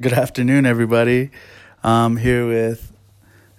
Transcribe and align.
Good 0.00 0.14
afternoon, 0.14 0.64
everybody. 0.64 1.30
I'm 1.84 2.16
here 2.16 2.46
with 2.46 2.90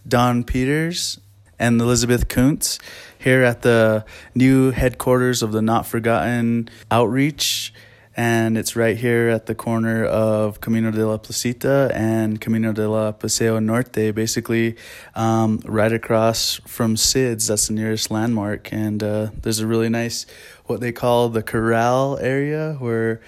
Don 0.08 0.44
Peters 0.44 1.20
and 1.60 1.80
Elizabeth 1.80 2.30
Kuntz 2.30 2.80
here 3.20 3.44
at 3.44 3.62
the 3.62 4.06
new 4.34 4.72
headquarters 4.72 5.44
of 5.44 5.52
the 5.52 5.62
Not 5.62 5.86
Forgotten 5.86 6.68
Outreach. 6.90 7.72
And 8.18 8.58
it's 8.58 8.76
right 8.76 8.98
here 8.98 9.30
at 9.30 9.46
the 9.46 9.54
corner 9.54 10.04
of 10.04 10.62
Camino 10.62 10.90
de 10.90 11.06
la 11.06 11.18
Placita 11.18 11.92
and 11.94 12.42
Camino 12.42 12.74
de 12.74 12.90
la 12.90 13.12
Paseo 13.12 13.60
Norte, 13.60 14.12
basically 14.12 14.78
um, 15.14 15.62
right 15.64 15.94
across 15.94 16.60
from 16.66 16.98
Cid's. 16.98 17.50
That's 17.50 17.68
the 17.68 17.76
nearest 17.76 18.10
landmark. 18.10 18.74
And 18.74 19.04
uh, 19.04 19.30
there's 19.44 19.60
a 19.60 19.68
really 19.68 19.90
nice, 19.90 20.26
what 20.66 20.80
they 20.80 20.92
call 20.92 21.30
the 21.30 21.44
corral 21.44 22.18
area, 22.18 22.78
where 22.80 23.22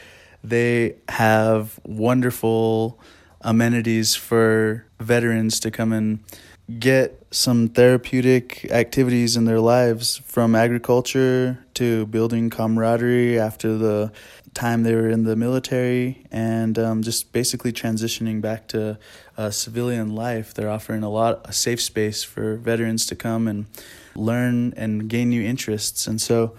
they 0.44 0.96
have 1.10 1.80
wonderful 1.86 3.00
amenities 3.42 4.16
for 4.16 4.86
veterans 5.00 5.60
to 5.62 5.72
come 5.72 5.92
and 5.94 6.20
get 6.80 7.26
some 7.32 7.68
therapeutic 7.68 8.66
activities 8.72 9.36
in 9.36 9.46
their 9.46 9.60
lives 9.60 10.18
from 10.26 10.56
agriculture 10.56 11.66
to 11.74 12.06
building 12.08 12.50
camaraderie 12.50 13.38
after 13.38 13.78
the 13.78 14.12
time 14.54 14.84
they 14.84 14.94
were 14.94 15.10
in 15.10 15.24
the 15.24 15.36
military 15.36 16.26
and 16.32 16.78
um, 16.78 17.02
just 17.02 17.34
basically 17.34 17.74
transitioning 17.74 18.40
back 18.40 18.68
to 18.68 18.98
uh, 19.38 19.50
civilian 19.50 20.16
life. 20.16 20.54
They're 20.54 20.70
offering 20.70 21.04
a 21.04 21.10
lot 21.10 21.42
a 21.46 21.54
safe 21.54 21.82
space 21.82 22.24
for 22.24 22.56
veterans 22.56 23.06
to 23.08 23.16
come 23.16 23.48
and 23.48 23.66
learn 24.16 24.74
and 24.78 25.10
gain 25.10 25.30
new 25.30 25.42
interests. 25.42 26.08
And 26.08 26.22
so 26.22 26.56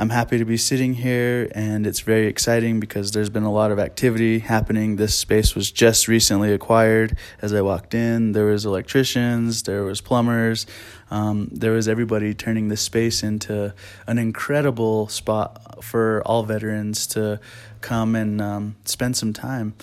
I'm 0.00 0.10
happy 0.10 0.38
to 0.38 0.44
be 0.44 0.56
sitting 0.56 0.94
here, 0.94 1.50
and 1.56 1.84
it's 1.84 1.98
very 1.98 2.28
exciting 2.28 2.78
because 2.78 3.10
there's 3.10 3.30
been 3.30 3.42
a 3.42 3.50
lot 3.50 3.72
of 3.72 3.80
activity 3.80 4.38
happening. 4.38 4.94
This 4.94 5.16
space 5.16 5.56
was 5.56 5.72
just 5.72 6.06
recently 6.06 6.52
acquired. 6.52 7.18
As 7.42 7.52
I 7.52 7.62
walked 7.62 7.94
in, 7.94 8.30
there 8.30 8.44
was 8.44 8.64
electricians, 8.64 9.64
there 9.64 9.82
was 9.82 10.00
plumbers, 10.00 10.66
um, 11.10 11.48
there 11.50 11.72
was 11.72 11.88
everybody 11.88 12.32
turning 12.32 12.68
this 12.68 12.80
space 12.80 13.24
into 13.24 13.74
an 14.06 14.18
incredible 14.18 15.08
spot 15.08 15.82
for 15.82 16.22
all 16.24 16.44
veterans 16.44 17.04
to 17.08 17.40
come 17.80 18.14
and 18.14 18.40
um, 18.40 18.76
spend 18.84 19.16
some 19.16 19.32
time. 19.32 19.74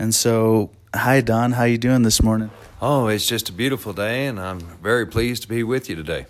And 0.00 0.12
so, 0.12 0.72
hi 0.92 1.20
Don, 1.20 1.52
how 1.52 1.62
you 1.62 1.78
doing 1.78 2.02
this 2.02 2.20
morning? 2.20 2.50
Oh, 2.82 3.06
it's 3.06 3.28
just 3.28 3.48
a 3.48 3.52
beautiful 3.52 3.92
day, 3.92 4.26
and 4.26 4.40
I'm 4.40 4.58
very 4.82 5.06
pleased 5.06 5.42
to 5.42 5.48
be 5.48 5.62
with 5.62 5.88
you 5.88 5.94
today. 5.94 6.26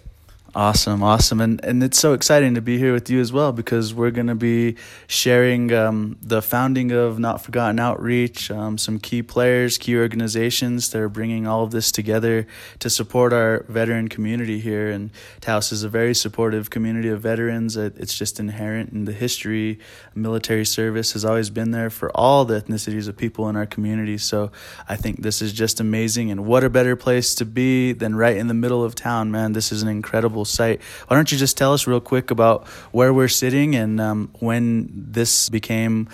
Awesome, 0.53 1.01
awesome, 1.05 1.41
and 1.41 1.65
and 1.65 1.81
it's 1.81 2.01
so 2.01 2.12
exciting 2.12 2.56
to 2.56 2.61
be 2.61 2.77
here 2.77 2.93
with 2.93 3.09
you 3.09 3.20
as 3.20 3.33
well 3.33 3.53
because 3.53 3.95
we're 3.95 4.11
going 4.11 4.27
to 4.27 4.34
be 4.34 4.75
sharing 5.06 5.73
um, 5.73 6.19
the 6.20 6.43
founding 6.43 6.91
of 6.91 7.20
Not 7.20 7.41
Forgotten 7.41 7.79
Outreach, 7.79 8.51
um, 8.51 8.77
some 8.77 8.98
key 8.98 9.23
players, 9.23 9.78
key 9.78 9.97
organizations 9.97 10.91
that 10.91 11.01
are 11.01 11.09
bringing 11.09 11.47
all 11.47 11.62
of 11.62 11.71
this 11.71 11.93
together 11.93 12.48
to 12.81 12.91
support 12.91 13.33
our 13.33 13.65
veteran 13.69 14.09
community 14.09 14.59
here. 14.59 14.91
And 14.91 15.12
Taos 15.41 15.71
is 15.71 15.84
a 15.84 15.89
very 15.89 16.17
supportive 16.17 16.69
community 16.69 17.11
of 17.11 17.21
veterans. 17.21 17.77
It's 17.77 18.19
just 18.19 18.41
inherent 18.41 18.91
in 18.91 19.05
the 19.05 19.12
history. 19.12 19.78
Military 20.17 20.65
service 20.65 21.12
has 21.12 21.25
always 21.25 21.48
been 21.48 21.71
there 21.71 21.91
for 21.91 22.11
all 22.11 22.45
the 22.45 22.61
ethnicities 22.61 23.06
of 23.06 23.17
people 23.17 23.48
in 23.48 23.55
our 23.55 23.67
community. 23.67 24.19
So 24.19 24.51
I 24.89 24.97
think 24.97 25.23
this 25.23 25.43
is 25.43 25.53
just 25.53 25.78
amazing, 25.78 26.33
and 26.33 26.44
what 26.44 26.65
a 26.65 26.71
better 26.71 26.97
place 26.97 27.37
to 27.37 27.44
be 27.44 27.93
than 27.93 28.16
right 28.16 28.37
in 28.37 28.49
the 28.49 28.55
middle 28.55 28.83
of 28.83 28.97
town, 28.97 29.31
man. 29.31 29.53
This 29.53 29.71
is 29.71 29.84
an 29.84 29.89
incredible 29.89 30.40
incredible 30.41 30.45
site. 30.45 30.81
Why 31.09 31.17
don't 31.17 31.31
you 31.31 31.39
just 31.39 31.56
tell 31.56 31.73
us 31.73 31.87
real 31.87 32.01
quick 32.01 32.31
about 32.31 32.67
where 32.93 33.12
we're 33.12 33.28
sitting 33.28 33.75
and 33.75 34.01
um, 34.01 34.31
when 34.41 34.89
this 35.12 35.49
became 35.49 36.09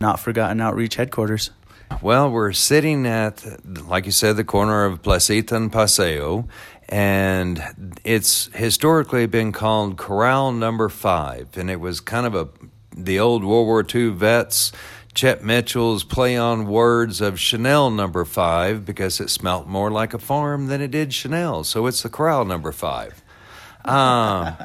Not 0.00 0.20
Forgotten 0.20 0.60
Outreach 0.60 0.96
headquarters? 0.96 1.50
Well, 2.02 2.30
we're 2.30 2.52
sitting 2.52 3.06
at, 3.06 3.44
like 3.86 4.06
you 4.06 4.12
said, 4.12 4.36
the 4.36 4.44
corner 4.44 4.84
of 4.84 5.02
Placita 5.02 5.54
and 5.56 5.70
Paseo, 5.70 6.48
and 6.88 7.62
it's 8.04 8.50
historically 8.54 9.26
been 9.26 9.52
called 9.52 9.96
Corral 9.96 10.52
Number 10.52 10.88
Five, 10.88 11.56
and 11.56 11.70
it 11.70 11.80
was 11.80 12.00
kind 12.00 12.26
of 12.26 12.34
a 12.34 12.48
the 12.96 13.18
old 13.18 13.42
World 13.44 13.66
War 13.66 13.84
II 13.84 14.10
vets. 14.10 14.72
Chet 15.14 15.44
Mitchell's 15.44 16.02
play 16.02 16.36
on 16.36 16.66
words 16.66 17.20
of 17.20 17.38
Chanel 17.38 17.90
number 17.90 18.24
five 18.24 18.84
because 18.84 19.20
it 19.20 19.30
smelt 19.30 19.68
more 19.68 19.90
like 19.90 20.12
a 20.12 20.18
farm 20.18 20.66
than 20.66 20.80
it 20.80 20.90
did 20.90 21.14
Chanel. 21.14 21.62
So 21.62 21.86
it's 21.86 22.02
the 22.02 22.08
corral 22.08 22.44
number 22.44 22.72
five. 22.72 23.23
Um, 23.84 24.56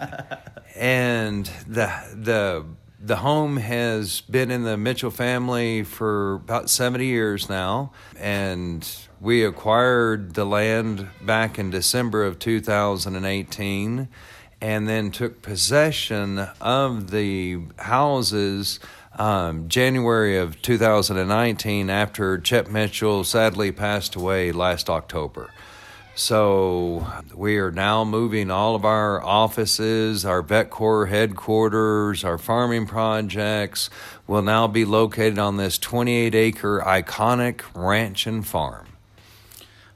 and 0.76 1.46
the 1.68 1.92
the 2.14 2.66
the 3.02 3.18
home 3.18 3.58
has 3.58 4.22
been 4.22 4.52
in 4.52 4.64
the 4.64 4.78
Mitchell 4.78 5.12
family 5.12 5.84
for 5.84 6.36
about 6.36 6.70
70 6.70 7.06
years 7.06 7.50
now, 7.50 7.92
and 8.18 8.88
we 9.22 9.44
acquired 9.46 10.34
the 10.34 10.46
land 10.46 11.08
back 11.22 11.58
in 11.58 11.70
December 11.70 12.24
of 12.24 12.40
2018 12.40 14.10
and 14.62 14.90
then 14.90 15.12
took 15.12 15.42
possession 15.42 16.40
of 16.60 17.12
the 17.12 17.60
houses 17.78 18.80
um, 19.18 19.68
January 19.70 20.38
of 20.38 20.62
2019 20.62 21.90
after 21.90 22.38
Chet 22.38 22.70
Mitchell 22.70 23.24
sadly 23.24 23.72
passed 23.72 24.16
away 24.16 24.52
last 24.52 24.90
October. 24.90 25.50
So 26.20 27.08
we 27.34 27.60
are 27.60 27.72
now 27.72 28.04
moving 28.04 28.52
all 28.52 28.76
of 28.76 28.84
our 28.84 29.24
offices, 29.24 30.26
our 30.26 30.42
vet 30.42 30.70
corps 30.70 31.06
headquarters, 31.06 32.26
our 32.26 32.38
farming 32.38 32.88
projects 32.88 33.90
will 34.28 34.42
now 34.42 34.68
be 34.68 34.84
located 34.84 35.40
on 35.40 35.56
this 35.56 35.78
28 35.78 36.36
acre 36.36 36.84
iconic 36.86 37.62
ranch 37.74 38.28
and 38.28 38.46
farm. 38.46 38.88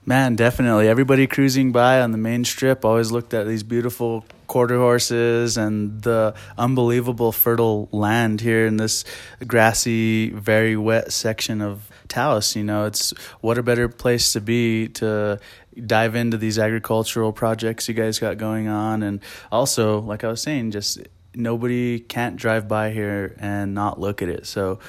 Man, 0.06 0.38
definitely. 0.38 0.88
Everybody 0.88 1.28
cruising 1.28 1.74
by 1.74 2.00
on 2.00 2.14
the 2.14 2.18
main 2.18 2.46
strip 2.46 2.86
always 2.86 3.12
looked 3.12 3.34
at 3.34 3.46
these 3.46 3.64
beautiful 3.64 4.26
quarter 4.48 4.78
horses 4.78 5.58
and 5.58 6.04
the 6.04 6.34
unbelievable 6.58 7.34
fertile 7.34 7.90
land 7.92 8.40
here 8.40 8.66
in 8.66 8.78
this 8.78 9.04
grassy, 9.46 10.30
very 10.30 10.78
wet 10.78 11.12
section 11.12 11.62
of 11.62 11.90
Taos. 12.08 12.56
You 12.56 12.64
know, 12.64 12.86
it's 12.86 13.12
what 13.42 13.58
a 13.58 13.64
better 13.64 13.88
place 13.90 14.34
to 14.34 14.42
be 14.42 14.88
to 14.90 15.40
dive 15.86 16.16
into 16.16 16.38
these 16.38 16.60
agricultural 16.60 17.32
projects 17.32 17.88
you 17.88 17.94
guys 17.94 18.20
got 18.20 18.38
going 18.38 18.68
on. 18.68 19.04
And 19.04 19.20
also 19.52 20.00
like 20.00 20.24
i 20.24 20.28
was 20.28 20.42
saying 20.42 20.72
just 20.72 21.00
nobody 21.36 22.00
can't 22.00 22.36
drive 22.36 22.68
by 22.68 22.92
here 22.92 23.36
and 23.40 23.74
not 23.74 24.00
look 24.00 24.22
at 24.22 24.30
it. 24.30 24.46
So 24.46 24.80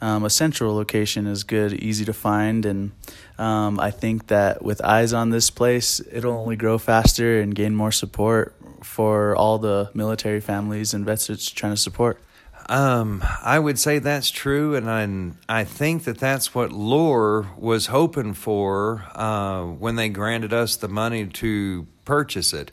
um, 0.00 0.24
a 0.24 0.30
central 0.30 0.74
location 0.74 1.26
is 1.26 1.44
good 1.44 1.74
easy 1.74 2.04
to 2.06 2.12
find. 2.12 2.64
And 2.64 2.92
um, 3.38 3.80
i 3.80 3.90
think 3.90 4.28
that 4.28 4.62
with 4.62 4.84
eyes 4.84 5.12
on 5.12 5.30
this 5.30 5.50
place 5.50 6.00
it'll 6.12 6.38
only 6.38 6.56
grow 6.56 6.78
faster 6.78 7.40
and 7.40 7.54
gain 7.54 7.74
more 7.74 7.92
support 7.92 8.54
for 8.82 9.34
all 9.36 9.58
the 9.58 9.90
military 9.94 10.40
families 10.40 10.94
and 10.94 11.04
vets 11.04 11.28
it's 11.28 11.50
trying 11.50 11.72
to 11.72 11.80
support 11.80 12.20
um, 12.70 13.24
I 13.42 13.58
would 13.58 13.80
say 13.80 13.98
that's 13.98 14.30
true, 14.30 14.76
and 14.76 14.88
I, 14.88 15.60
I 15.60 15.64
think 15.64 16.04
that 16.04 16.18
that's 16.18 16.54
what 16.54 16.70
LOR 16.70 17.48
was 17.58 17.86
hoping 17.86 18.32
for 18.32 19.06
uh, 19.16 19.64
when 19.64 19.96
they 19.96 20.08
granted 20.08 20.52
us 20.52 20.76
the 20.76 20.86
money 20.86 21.26
to 21.26 21.88
purchase 22.04 22.52
it. 22.52 22.70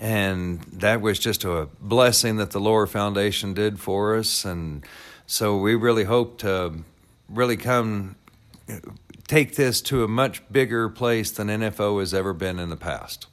And 0.00 0.62
that 0.62 1.00
was 1.00 1.20
just 1.20 1.44
a 1.44 1.68
blessing 1.80 2.36
that 2.38 2.50
the 2.50 2.60
LOR 2.60 2.88
Foundation 2.88 3.54
did 3.54 3.78
for 3.78 4.16
us. 4.16 4.44
And 4.44 4.84
so 5.28 5.56
we 5.56 5.76
really 5.76 6.04
hope 6.04 6.38
to 6.38 6.80
really 7.28 7.56
come 7.56 8.16
take 9.28 9.54
this 9.54 9.80
to 9.82 10.02
a 10.02 10.08
much 10.08 10.42
bigger 10.50 10.88
place 10.88 11.30
than 11.30 11.46
NFO 11.46 12.00
has 12.00 12.12
ever 12.12 12.32
been 12.32 12.58
in 12.58 12.68
the 12.68 12.76
past. 12.76 13.28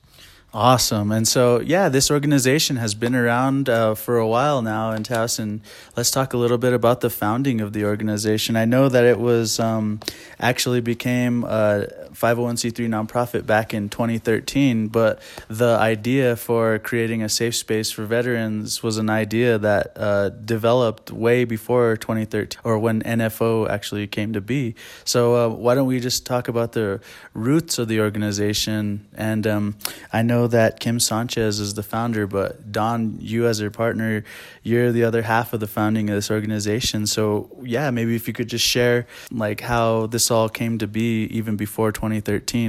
Awesome. 0.56 1.12
And 1.12 1.28
so, 1.28 1.62
yeah, 1.62 1.90
this 1.90 2.12
organization 2.12 2.76
has 2.76 2.94
been 2.94 3.16
around 3.16 3.70
uh, 3.70 3.96
for 3.96 4.18
a 4.18 4.28
while 4.28 4.62
now 4.62 4.92
in 4.92 5.02
Taos. 5.02 5.40
And 5.40 5.62
let's 5.98 6.12
talk 6.12 6.32
a 6.34 6.38
little 6.38 6.60
bit 6.60 6.74
about 6.74 7.02
the 7.02 7.10
founding 7.10 7.60
of 7.60 7.74
the 7.74 7.86
organization. 7.86 8.56
I 8.56 8.66
know 8.66 8.88
that 8.88 9.04
it 9.04 9.20
was 9.20 9.60
um, 9.60 10.00
actually 10.40 10.80
became 10.80 11.44
a 11.44 11.88
501c3 12.14 12.88
nonprofit 12.88 13.46
back 13.46 13.74
in 13.74 13.90
2013, 13.90 14.88
but 14.88 15.22
the 15.48 15.76
idea 15.78 16.36
for 16.36 16.80
creating 16.80 17.24
a 17.24 17.30
safe 17.30 17.56
space 17.56 17.92
for 17.92 18.06
veterans 18.06 18.84
was 18.84 18.98
an 18.98 19.10
idea 19.10 19.58
that 19.58 19.94
uh, 19.96 20.30
developed 20.30 21.12
way 21.12 21.44
before 21.44 21.98
2013 21.98 22.62
or 22.64 22.78
when 22.78 23.02
NFO 23.02 23.70
actually 23.70 24.08
came 24.08 24.34
to 24.34 24.42
be. 24.42 24.76
So, 25.04 25.36
uh, 25.36 25.50
why 25.50 25.76
don't 25.76 25.88
we 25.88 26.00
just 26.00 26.26
talk 26.26 26.48
about 26.48 26.74
the 26.74 27.02
roots 27.34 27.80
of 27.80 27.88
the 27.88 28.00
organization? 28.00 29.08
And 29.16 29.48
um, 29.48 29.76
I 30.12 30.22
know 30.22 30.48
that 30.48 30.80
Kim 30.80 31.00
Sanchez 31.00 31.60
is 31.60 31.74
the 31.74 31.84
founder, 31.84 32.28
but 32.28 32.72
Don, 32.72 33.18
you 33.20 33.48
as 33.48 33.60
her 33.60 33.72
partner, 33.72 34.24
you're 34.62 34.92
the 34.92 35.04
other 35.04 35.24
half 35.24 35.54
of 35.54 35.60
the 35.60 35.68
founding 35.68 36.10
of 36.10 36.16
this 36.16 36.30
organization. 36.30 37.08
So 37.08 37.50
yeah, 37.64 37.90
maybe 37.92 38.16
if 38.16 38.28
you 38.28 38.34
could 38.34 38.50
just 38.50 38.66
share 38.66 39.08
like 39.32 39.62
how 39.62 40.08
this 40.08 40.30
all 40.30 40.50
came 40.50 40.78
to 40.78 40.88
be 40.88 41.24
even 41.26 41.56
before 41.56 41.92
2013 41.92 42.03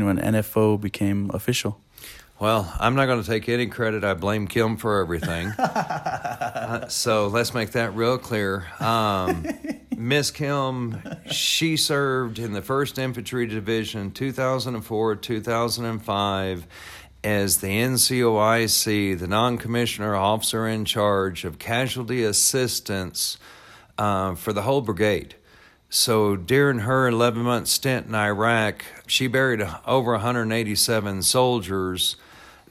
when 0.05 0.19
NFO 0.19 0.81
became 0.81 1.31
official. 1.33 1.81
Well, 2.41 2.75
I'm 2.81 2.95
not 2.95 3.07
going 3.07 3.23
to 3.23 3.27
take 3.27 3.49
any 3.49 3.69
credit. 3.69 4.03
I 4.03 4.15
blame 4.15 4.49
Kim 4.49 4.77
for 4.77 5.01
everything. 5.01 5.49
uh, 5.59 6.89
so 6.89 7.29
let's 7.29 7.55
make 7.55 7.73
that 7.73 7.95
real 7.95 8.19
clear. 8.19 8.67
Um, 8.81 9.47
Miss 9.97 10.31
Kim 10.33 11.01
she 11.31 11.77
served 11.77 12.39
in 12.39 12.53
the 12.53 12.61
1st 12.61 12.99
Infantry 12.99 13.47
Division 13.47 14.11
2004 14.11 15.17
2005 15.17 16.67
as 17.23 17.59
the 17.59 17.69
NCOIC, 17.69 19.19
the 19.19 19.27
non 19.27 19.57
commissioner 19.57 20.15
officer 20.15 20.69
in 20.69 20.85
charge 20.85 21.45
of 21.45 21.59
casualty 21.59 22.23
assistance 22.25 23.39
uh, 23.97 24.35
for 24.35 24.53
the 24.53 24.63
whole 24.63 24.83
brigade. 24.83 25.35
So 25.95 26.35
during 26.35 26.81
her 26.81 27.07
11 27.07 27.41
month 27.45 27.69
stint 27.69 28.09
in 28.09 28.17
Iraq, 28.17 28.85
she 29.07 29.29
buried 29.29 29.65
over 29.87 30.11
187 30.11 31.23
soldiers. 31.23 32.17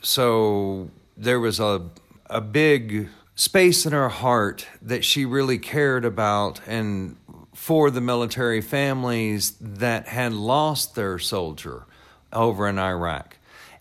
So 0.01 0.91
there 1.15 1.39
was 1.39 1.57
a, 1.57 1.89
a 2.25 2.41
big 2.41 3.07
space 3.33 3.85
in 3.85 3.93
her 3.93 4.09
heart 4.09 4.67
that 4.81 5.05
she 5.05 5.23
really 5.23 5.57
cared 5.57 6.03
about 6.03 6.59
and 6.67 7.15
for 7.53 7.89
the 7.89 8.01
military 8.01 8.59
families 8.59 9.51
that 9.61 10.09
had 10.09 10.33
lost 10.33 10.95
their 10.95 11.17
soldier 11.17 11.85
over 12.33 12.67
in 12.67 12.77
Iraq. 12.77 13.37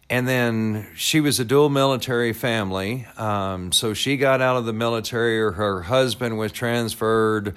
And 0.09 0.29
then 0.29 0.87
she 0.95 1.21
was 1.21 1.41
a 1.41 1.45
dual 1.45 1.69
military 1.69 2.33
family. 2.33 3.09
Um, 3.17 3.73
so 3.73 3.93
she 3.93 4.17
got 4.17 4.41
out 4.41 4.57
of 4.57 4.67
the 4.67 4.73
military, 4.73 5.41
or 5.41 5.53
her 5.53 5.83
husband 5.83 6.39
was 6.39 6.53
transferred 6.53 7.57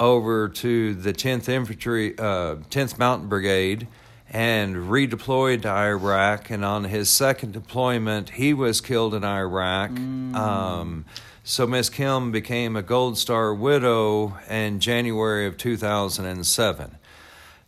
over 0.00 0.48
to 0.48 0.94
the 0.94 1.12
10th 1.12 1.48
Infantry, 1.48 2.18
uh, 2.18 2.56
10th 2.70 2.98
Mountain 2.98 3.28
Brigade, 3.28 3.86
and 4.30 4.76
redeployed 4.76 5.62
to 5.62 5.68
Iraq. 5.68 6.50
And 6.50 6.64
on 6.64 6.84
his 6.84 7.08
second 7.08 7.52
deployment, 7.52 8.30
he 8.30 8.52
was 8.52 8.80
killed 8.80 9.14
in 9.14 9.24
Iraq. 9.24 9.90
Mm. 9.90 10.34
Um, 10.34 11.04
so 11.44 11.66
Miss 11.66 11.88
Kim 11.90 12.32
became 12.32 12.74
a 12.74 12.82
Gold 12.82 13.18
Star 13.18 13.54
widow 13.54 14.36
in 14.48 14.80
January 14.80 15.46
of 15.46 15.56
2007. 15.56 16.98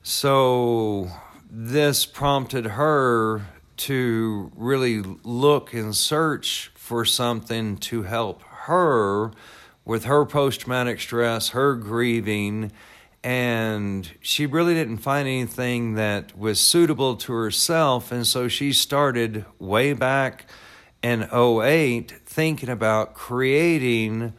So 0.02 1.10
this 1.50 2.06
prompted 2.06 2.64
her 2.66 3.46
to 3.76 4.50
really 4.56 5.02
look 5.22 5.74
and 5.74 5.94
search 5.94 6.70
for 6.74 7.04
something 7.04 7.76
to 7.76 8.04
help 8.04 8.42
her 8.42 9.32
with 9.86 10.04
her 10.04 10.26
post 10.26 10.60
traumatic 10.60 11.00
stress, 11.00 11.50
her 11.50 11.74
grieving, 11.74 12.72
and 13.24 14.12
she 14.20 14.44
really 14.44 14.74
didn't 14.74 14.98
find 14.98 15.26
anything 15.26 15.94
that 15.94 16.36
was 16.36 16.60
suitable 16.60 17.16
to 17.16 17.32
herself. 17.32 18.12
And 18.12 18.26
so 18.26 18.48
she 18.48 18.72
started 18.72 19.46
way 19.58 19.94
back 19.94 20.46
in 21.02 21.22
08 21.32 22.12
thinking 22.26 22.68
about 22.68 23.14
creating 23.14 24.34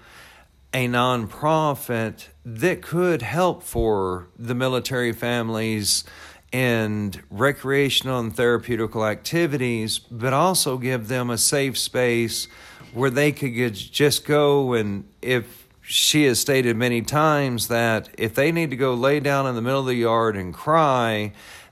a 0.74 0.88
nonprofit 0.88 2.28
that 2.46 2.82
could 2.82 3.22
help 3.22 3.64
for 3.64 4.28
the 4.38 4.54
military 4.54 5.14
families 5.14 6.04
and 6.52 7.24
recreational 7.30 8.20
and 8.20 8.36
therapeutical 8.36 9.10
activities, 9.10 10.00
but 10.00 10.34
also 10.34 10.78
give 10.78 11.08
them 11.08 11.30
a 11.30 11.38
safe 11.38 11.78
space 11.78 12.48
where 12.94 13.10
they 13.10 13.32
could 13.32 13.74
just 13.74 14.26
go 14.26 14.74
and 14.74 15.06
if 15.22 15.68
she 15.82 16.26
has 16.26 16.40
stated 16.40 16.76
many 16.76 17.02
times 17.02 17.70
that 17.70 18.10
if 18.18 18.36
they 18.36 18.52
need 18.52 18.70
to 18.72 18.76
go 18.76 18.94
lay 18.94 19.22
down 19.22 19.48
in 19.48 19.56
the 19.56 19.62
middle 19.62 19.80
of 19.80 19.86
the 19.86 19.96
yard 19.96 20.36
and 20.36 20.54
cry, 20.54 21.32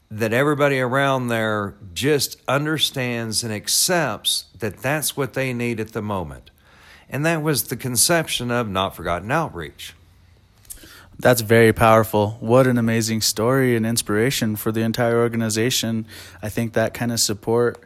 that 0.10 0.32
everybody 0.32 0.80
around 0.80 1.28
there 1.28 1.76
just 1.94 2.42
understands 2.48 3.44
and 3.44 3.52
accepts 3.52 4.46
that 4.60 4.78
that's 4.78 5.18
what 5.18 5.34
they 5.34 5.52
need 5.52 5.82
at 5.82 5.92
the 5.92 6.02
moment. 6.02 6.50
And 7.10 7.26
that 7.26 7.42
was 7.42 7.64
the 7.64 7.76
conception 7.76 8.52
of 8.52 8.70
Not 8.70 8.96
Forgotten 8.96 9.32
Outreach. 9.32 9.94
That's 11.20 11.42
very 11.42 11.74
powerful. 11.74 12.38
What 12.40 12.68
an 12.68 12.78
amazing 12.78 13.22
story 13.22 13.76
and 13.76 13.86
inspiration 13.86 14.56
for 14.56 14.72
the 14.72 14.82
entire 14.82 15.18
organization. 15.18 16.06
I 16.42 16.50
think 16.50 16.74
that 16.74 16.94
kind 16.94 17.12
of 17.12 17.20
support 17.20 17.84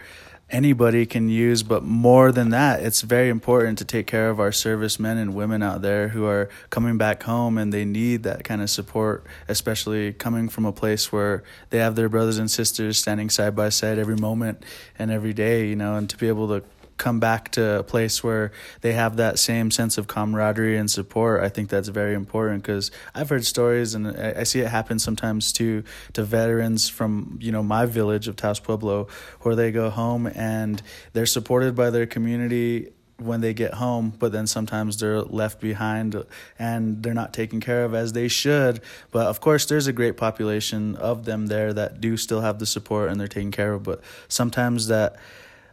anybody 0.51 1.05
can 1.05 1.29
use, 1.29 1.63
but 1.63 1.83
more 1.83 2.31
than 2.31 2.49
that, 2.49 2.81
it's 2.81 3.01
very 3.01 3.29
important 3.29 3.77
to 3.79 3.85
take 3.85 4.07
care 4.07 4.29
of 4.29 4.39
our 4.39 4.51
servicemen 4.51 5.17
and 5.17 5.33
women 5.33 5.61
out 5.61 5.81
there 5.81 6.09
who 6.09 6.25
are 6.25 6.49
coming 6.69 6.97
back 6.97 7.23
home 7.23 7.57
and 7.57 7.73
they 7.73 7.85
need 7.85 8.23
that 8.23 8.43
kind 8.43 8.61
of 8.61 8.69
support, 8.69 9.23
especially 9.47 10.13
coming 10.13 10.49
from 10.49 10.65
a 10.65 10.71
place 10.71 11.11
where 11.11 11.43
they 11.69 11.77
have 11.77 11.95
their 11.95 12.09
brothers 12.09 12.37
and 12.37 12.49
sisters 12.49 12.97
standing 12.97 13.29
side 13.29 13.55
by 13.55 13.69
side 13.69 13.97
every 13.97 14.17
moment 14.17 14.63
and 14.97 15.11
every 15.11 15.33
day, 15.33 15.67
you 15.67 15.75
know, 15.75 15.95
and 15.95 16.09
to 16.09 16.17
be 16.17 16.27
able 16.27 16.47
to 16.47 16.63
come 16.99 17.19
back 17.19 17.49
to 17.53 17.79
a 17.79 17.83
place 17.83 18.23
where 18.23 18.51
they 18.81 18.93
have 18.93 19.15
that 19.15 19.39
same 19.39 19.71
sense 19.71 19.97
of 19.97 20.05
camaraderie 20.07 20.77
and 20.77 20.91
support, 20.91 21.41
I 21.41 21.49
think 21.49 21.69
that's 21.69 21.87
very 21.87 22.13
important 22.13 22.61
because 22.61 22.91
I've 23.15 23.29
heard 23.29 23.45
stories 23.45 23.95
and 23.95 24.07
I, 24.07 24.43
see 24.43 24.59
it 24.59 24.67
happen 24.67 24.99
sometimes 24.99 25.51
too 25.51 25.83
to 26.13 26.23
veterans 26.23 26.89
from 26.89 27.39
you 27.41 27.51
know 27.51 27.63
my 27.63 27.85
village 27.87 28.27
of 28.27 28.35
Taos 28.35 28.59
Pueblo, 28.59 29.07
where 29.41 29.55
they 29.55 29.71
go 29.71 29.89
home 29.89 30.27
and 30.27 30.81
they're 31.13 31.25
supported 31.25 31.73
by 31.73 31.89
their 31.89 32.05
community 32.05 32.91
when 33.17 33.41
they 33.41 33.53
get 33.53 33.73
home, 33.75 34.13
but 34.17 34.31
then 34.31 34.47
sometimes 34.47 34.97
they're 34.97 35.21
left 35.21 35.59
behind 35.59 36.23
and 36.57 37.03
they're 37.03 37.13
not 37.13 37.33
taken 37.33 37.59
care 37.59 37.83
of 37.83 37.93
as 37.93 38.13
they 38.13 38.27
should. 38.27 38.81
But 39.11 39.27
of 39.27 39.41
course, 39.41 39.65
there's 39.65 39.87
a 39.87 39.93
great 39.93 40.17
population 40.17 40.95
of 40.95 41.25
them 41.25 41.47
there 41.47 41.73
that 41.73 41.99
do 41.99 42.17
still 42.17 42.41
have 42.41 42.59
the 42.59 42.65
support 42.65 43.09
and 43.09 43.19
they're 43.19 43.27
taken 43.27 43.51
care 43.51 43.73
of. 43.73 43.83
But 43.83 44.01
sometimes 44.27 44.87
that 44.87 45.17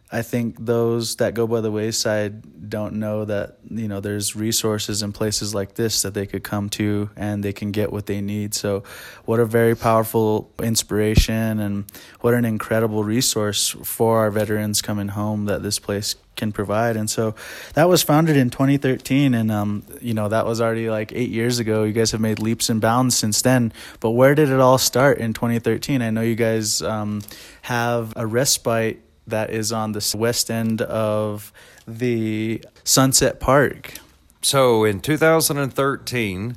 I 0.09 0.21
think 0.21 0.65
those 0.65 1.17
that 1.17 1.33
go 1.33 1.47
by 1.47 1.59
the 1.59 1.71
wayside 1.71 2.69
don't 2.69 2.95
know 2.95 3.25
that 3.25 3.57
you 3.69 3.89
know 3.89 3.99
there's 3.99 4.35
resources 4.37 5.03
in 5.03 5.11
places 5.11 5.53
like 5.53 5.75
this 5.75 6.01
that 6.01 6.13
they 6.13 6.25
could 6.25 6.43
come 6.43 6.69
to 6.69 7.09
and 7.17 7.43
they 7.43 7.51
can 7.51 7.71
get 7.71 7.91
what 7.91 8.05
they 8.05 8.21
need. 8.21 8.53
So, 8.53 8.83
what 9.25 9.41
a 9.41 9.45
very 9.45 9.75
powerful 9.75 10.49
inspiration 10.63 11.59
and 11.59 11.91
what 12.21 12.33
an 12.33 12.45
incredible 12.45 13.03
resource 13.03 13.75
for 13.83 14.19
our 14.19 14.31
veterans 14.31 14.81
coming 14.81 15.09
home 15.09 15.45
that 15.45 15.61
this 15.61 15.77
place 15.77 16.15
can 16.37 16.53
provide. 16.53 16.95
And 16.95 17.09
so, 17.09 17.35
that 17.73 17.89
was 17.89 18.01
founded 18.01 18.37
in 18.37 18.49
2013, 18.49 19.33
and 19.33 19.51
um, 19.51 19.83
you 20.01 20.13
know 20.13 20.29
that 20.29 20.45
was 20.45 20.61
already 20.61 20.89
like 20.89 21.11
eight 21.11 21.31
years 21.31 21.59
ago. 21.59 21.83
You 21.83 21.91
guys 21.91 22.11
have 22.11 22.21
made 22.21 22.39
leaps 22.39 22.69
and 22.69 22.79
bounds 22.79 23.17
since 23.17 23.41
then. 23.41 23.73
But 23.99 24.11
where 24.11 24.35
did 24.35 24.49
it 24.49 24.61
all 24.61 24.77
start 24.77 25.17
in 25.17 25.33
2013? 25.33 26.01
I 26.01 26.11
know 26.11 26.21
you 26.21 26.35
guys 26.35 26.81
um, 26.81 27.23
have 27.63 28.13
a 28.15 28.25
respite 28.25 29.01
that 29.27 29.49
is 29.49 29.71
on 29.71 29.91
the 29.91 30.15
west 30.17 30.49
end 30.49 30.81
of 30.81 31.51
the 31.87 32.63
Sunset 32.83 33.39
Park. 33.39 33.93
So 34.41 34.83
in 34.83 35.01
2013, 35.01 36.55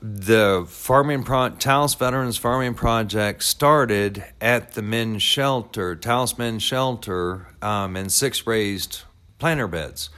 the 0.00 0.64
farming 0.68 1.24
pro- 1.24 1.50
Taos 1.50 1.94
Veterans 1.94 2.36
Farming 2.36 2.74
Project 2.74 3.42
started 3.42 4.24
at 4.40 4.72
the 4.72 4.82
men's 4.82 5.22
shelter, 5.22 5.96
Taos 5.96 6.38
Men's 6.38 6.62
Shelter, 6.62 7.48
um, 7.60 7.96
and 7.96 8.12
six 8.12 8.46
raised 8.46 9.02
planter 9.38 9.66
beds. 9.66 10.10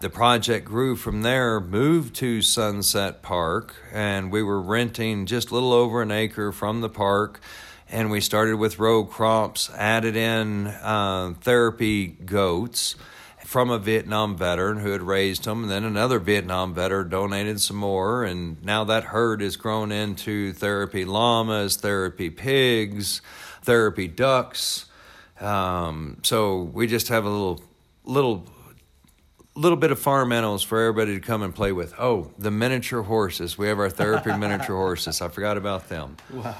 The 0.00 0.10
project 0.10 0.64
grew 0.64 0.94
from 0.94 1.22
there, 1.22 1.60
moved 1.60 2.14
to 2.16 2.40
Sunset 2.40 3.20
Park, 3.20 3.74
and 3.92 4.30
we 4.30 4.42
were 4.42 4.60
renting 4.60 5.26
just 5.26 5.50
a 5.50 5.54
little 5.54 5.72
over 5.72 6.02
an 6.02 6.12
acre 6.12 6.52
from 6.52 6.80
the 6.80 6.88
park 6.88 7.40
and 7.90 8.10
we 8.10 8.20
started 8.20 8.56
with 8.56 8.78
row 8.78 9.04
crops, 9.04 9.70
added 9.76 10.16
in 10.16 10.66
uh, 10.66 11.34
therapy 11.40 12.06
goats 12.06 12.96
from 13.44 13.70
a 13.70 13.78
Vietnam 13.78 14.36
veteran 14.36 14.78
who 14.78 14.90
had 14.90 15.00
raised 15.00 15.44
them, 15.44 15.62
and 15.62 15.70
then 15.70 15.82
another 15.82 16.18
Vietnam 16.18 16.74
veteran 16.74 17.08
donated 17.08 17.58
some 17.60 17.78
more, 17.78 18.22
and 18.22 18.62
now 18.62 18.84
that 18.84 19.04
herd 19.04 19.40
has 19.40 19.56
grown 19.56 19.90
into 19.90 20.52
therapy 20.52 21.06
llamas, 21.06 21.76
therapy 21.76 22.28
pigs, 22.28 23.22
therapy 23.62 24.06
ducks. 24.06 24.84
Um, 25.40 26.18
so 26.22 26.62
we 26.62 26.86
just 26.86 27.08
have 27.08 27.24
a 27.24 27.30
little, 27.30 27.62
little, 28.04 28.44
little 29.54 29.78
bit 29.78 29.92
of 29.92 29.98
farm 29.98 30.30
animals 30.30 30.62
for 30.62 30.82
everybody 30.82 31.14
to 31.14 31.20
come 31.26 31.42
and 31.42 31.54
play 31.54 31.72
with. 31.72 31.94
Oh, 31.98 32.30
the 32.36 32.50
miniature 32.50 33.02
horses. 33.02 33.56
We 33.56 33.68
have 33.68 33.78
our 33.78 33.88
therapy 33.88 34.30
miniature 34.36 34.76
horses. 34.76 35.22
I 35.22 35.28
forgot 35.28 35.56
about 35.56 35.88
them. 35.88 36.18
Wow. 36.30 36.54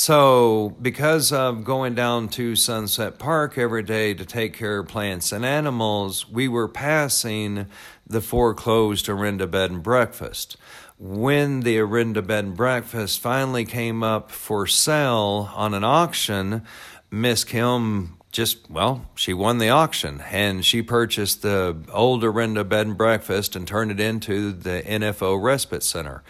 So, 0.00 0.76
because 0.80 1.32
of 1.32 1.64
going 1.64 1.96
down 1.96 2.28
to 2.28 2.54
Sunset 2.54 3.18
Park 3.18 3.58
every 3.58 3.82
day 3.82 4.14
to 4.14 4.24
take 4.24 4.56
care 4.56 4.78
of 4.78 4.86
plants 4.86 5.32
and 5.32 5.44
animals, 5.44 6.30
we 6.30 6.46
were 6.46 6.68
passing 6.68 7.66
the 8.06 8.20
foreclosed 8.20 9.08
Orinda 9.08 9.48
Bed 9.48 9.72
and 9.72 9.82
Breakfast. 9.82 10.56
When 11.00 11.62
the 11.62 11.80
Orinda 11.80 12.22
Bed 12.22 12.44
and 12.44 12.56
Breakfast 12.56 13.18
finally 13.18 13.64
came 13.64 14.04
up 14.04 14.30
for 14.30 14.68
sale 14.68 15.50
on 15.52 15.74
an 15.74 15.82
auction, 15.82 16.62
Miss 17.10 17.42
Kim 17.42 18.18
just 18.30 18.70
well, 18.70 19.04
she 19.16 19.34
won 19.34 19.58
the 19.58 19.70
auction 19.70 20.22
and 20.30 20.64
she 20.64 20.80
purchased 20.80 21.42
the 21.42 21.76
old 21.92 22.22
Orinda 22.22 22.62
Bed 22.62 22.86
and 22.86 22.96
Breakfast 22.96 23.56
and 23.56 23.66
turned 23.66 23.90
it 23.90 23.98
into 23.98 24.52
the 24.52 24.80
NFO 24.86 25.42
Respite 25.42 25.82
Center. 25.82 26.22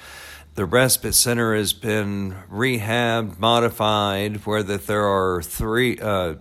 The 0.59 0.67
respite 0.67 1.15
center 1.15 1.55
has 1.55 1.73
been 1.73 2.35
rehabbed, 2.51 3.39
modified, 3.39 4.45
where 4.45 4.65
that 4.65 4.89
there 4.89 5.07
are 5.07 5.41
three, 5.41 6.01
uh, 6.01 6.35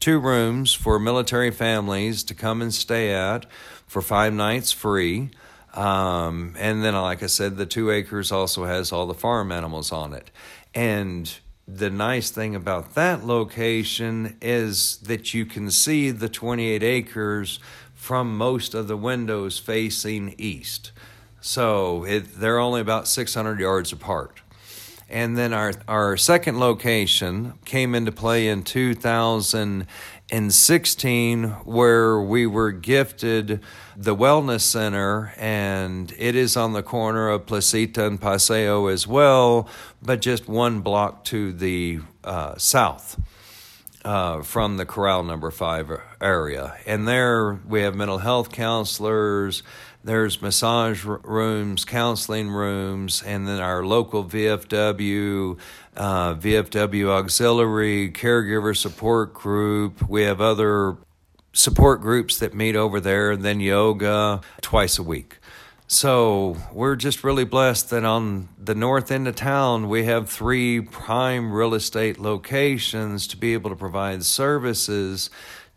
two 0.00 0.18
rooms 0.18 0.74
for 0.74 0.98
military 0.98 1.50
families 1.50 2.24
to 2.24 2.34
come 2.34 2.60
and 2.60 2.74
stay 2.74 3.10
at 3.14 3.46
for 3.86 4.02
five 4.02 4.34
nights 4.34 4.70
free. 4.70 5.30
Um, 5.72 6.54
and 6.58 6.84
then, 6.84 6.92
like 6.92 7.22
I 7.22 7.26
said, 7.26 7.56
the 7.56 7.64
two 7.64 7.90
acres 7.90 8.30
also 8.30 8.66
has 8.66 8.92
all 8.92 9.06
the 9.06 9.14
farm 9.14 9.50
animals 9.50 9.92
on 9.92 10.12
it. 10.12 10.30
And 10.74 11.34
the 11.66 11.88
nice 11.88 12.30
thing 12.30 12.54
about 12.54 12.94
that 12.96 13.24
location 13.24 14.36
is 14.42 14.98
that 14.98 15.32
you 15.32 15.46
can 15.46 15.70
see 15.70 16.10
the 16.10 16.28
28 16.28 16.82
acres 16.82 17.60
from 17.94 18.36
most 18.36 18.74
of 18.74 18.88
the 18.88 18.96
windows 18.98 19.58
facing 19.58 20.34
east. 20.36 20.92
So 21.46 22.04
it, 22.04 22.40
they're 22.40 22.58
only 22.58 22.80
about 22.80 23.06
600 23.06 23.60
yards 23.60 23.92
apart. 23.92 24.40
And 25.10 25.36
then 25.36 25.52
our, 25.52 25.74
our 25.86 26.16
second 26.16 26.58
location 26.58 27.58
came 27.66 27.94
into 27.94 28.10
play 28.10 28.48
in 28.48 28.62
2016, 28.62 31.44
where 31.64 32.18
we 32.18 32.46
were 32.46 32.72
gifted 32.72 33.60
the 33.94 34.16
Wellness 34.16 34.62
Center, 34.62 35.34
and 35.36 36.14
it 36.16 36.34
is 36.34 36.56
on 36.56 36.72
the 36.72 36.82
corner 36.82 37.28
of 37.28 37.44
Placita 37.44 38.06
and 38.06 38.18
Paseo 38.18 38.86
as 38.86 39.06
well, 39.06 39.68
but 40.00 40.22
just 40.22 40.48
one 40.48 40.80
block 40.80 41.24
to 41.24 41.52
the 41.52 42.00
uh, 42.24 42.56
south. 42.56 43.20
Uh, 44.02 44.42
from 44.42 44.76
the 44.76 44.84
Corral 44.84 45.22
Number 45.22 45.50
Five 45.50 45.90
area, 46.20 46.76
and 46.84 47.08
there 47.08 47.54
we 47.66 47.80
have 47.80 47.94
mental 47.94 48.18
health 48.18 48.52
counselors, 48.52 49.62
there's 50.04 50.42
massage 50.42 51.02
rooms, 51.04 51.86
counseling 51.86 52.50
rooms, 52.50 53.22
and 53.22 53.48
then 53.48 53.58
our 53.58 53.84
local 53.84 54.22
VFW, 54.22 55.58
uh, 55.96 56.34
VFW 56.34 57.08
auxiliary, 57.08 58.10
caregiver 58.10 58.76
support 58.76 59.32
group. 59.32 60.06
We 60.06 60.22
have 60.22 60.42
other 60.42 60.98
support 61.54 62.02
groups 62.02 62.38
that 62.38 62.52
meet 62.52 62.76
over 62.76 63.00
there, 63.00 63.30
and 63.30 63.42
then 63.42 63.60
yoga 63.60 64.42
twice 64.60 64.98
a 64.98 65.02
week. 65.02 65.38
So 65.86 66.56
we're 66.72 66.96
just 66.96 67.24
really 67.24 67.44
blessed 67.44 67.90
that 67.90 68.04
on 68.04 68.48
the 68.58 68.74
north 68.74 69.10
end 69.10 69.28
of 69.28 69.36
town, 69.36 69.88
we 69.88 70.04
have 70.04 70.28
three 70.28 70.80
prime 70.80 71.52
real 71.52 71.74
estate 71.74 72.18
locations 72.18 73.26
to 73.28 73.36
be 73.36 73.54
able 73.54 73.70
to 73.70 73.76
provide 73.76 74.24
services 74.24 75.30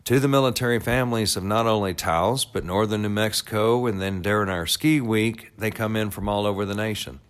to 0.08 0.18
the 0.18 0.26
military 0.26 0.80
families 0.80 1.36
of 1.36 1.44
not 1.44 1.66
only 1.66 1.92
Taos, 1.92 2.46
but 2.46 2.64
northern 2.64 3.02
New 3.02 3.10
Mexico. 3.10 3.84
And 3.84 4.00
then 4.00 4.22
during 4.22 4.48
our 4.48 4.66
ski 4.66 5.02
week, 5.02 5.52
they 5.58 5.70
come 5.70 5.96
in 5.96 6.08
from 6.08 6.30
all 6.30 6.46
over 6.46 6.64
the 6.64 6.74
nation. 6.74 7.20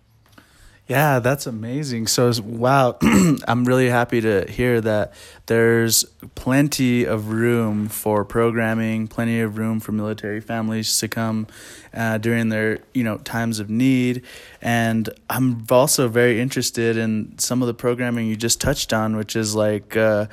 Yeah, 0.87 1.19
that's 1.19 1.45
amazing. 1.45 2.07
So, 2.07 2.31
wow, 2.41 2.97
I'm 3.01 3.65
really 3.65 3.89
happy 3.89 4.21
to 4.21 4.49
hear 4.49 4.79
that 4.79 5.13
there's 5.45 6.05
plenty 6.35 7.03
of 7.03 7.27
room 7.27 7.89
for 7.89 8.23
programming, 8.23 9.09
plenty 9.09 9.41
of 9.41 9.57
room 9.57 9.81
for 9.81 9.91
military 9.91 10.39
families 10.39 10.97
to 10.99 11.09
come 11.09 11.47
uh, 11.93 12.17
during 12.17 12.47
their, 12.47 12.79
you 12.93 13.03
know, 13.03 13.17
times 13.17 13.59
of 13.59 13.69
need. 13.69 14.23
And 14.61 15.09
I'm 15.29 15.65
also 15.69 16.07
very 16.07 16.39
interested 16.39 16.95
in 16.95 17.37
some 17.39 17.61
of 17.61 17.67
the 17.67 17.73
programming 17.73 18.27
you 18.27 18.37
just 18.37 18.61
touched 18.61 18.93
on, 18.93 19.17
which 19.17 19.35
is 19.35 19.53
like 19.53 19.97
uh, 19.97 20.25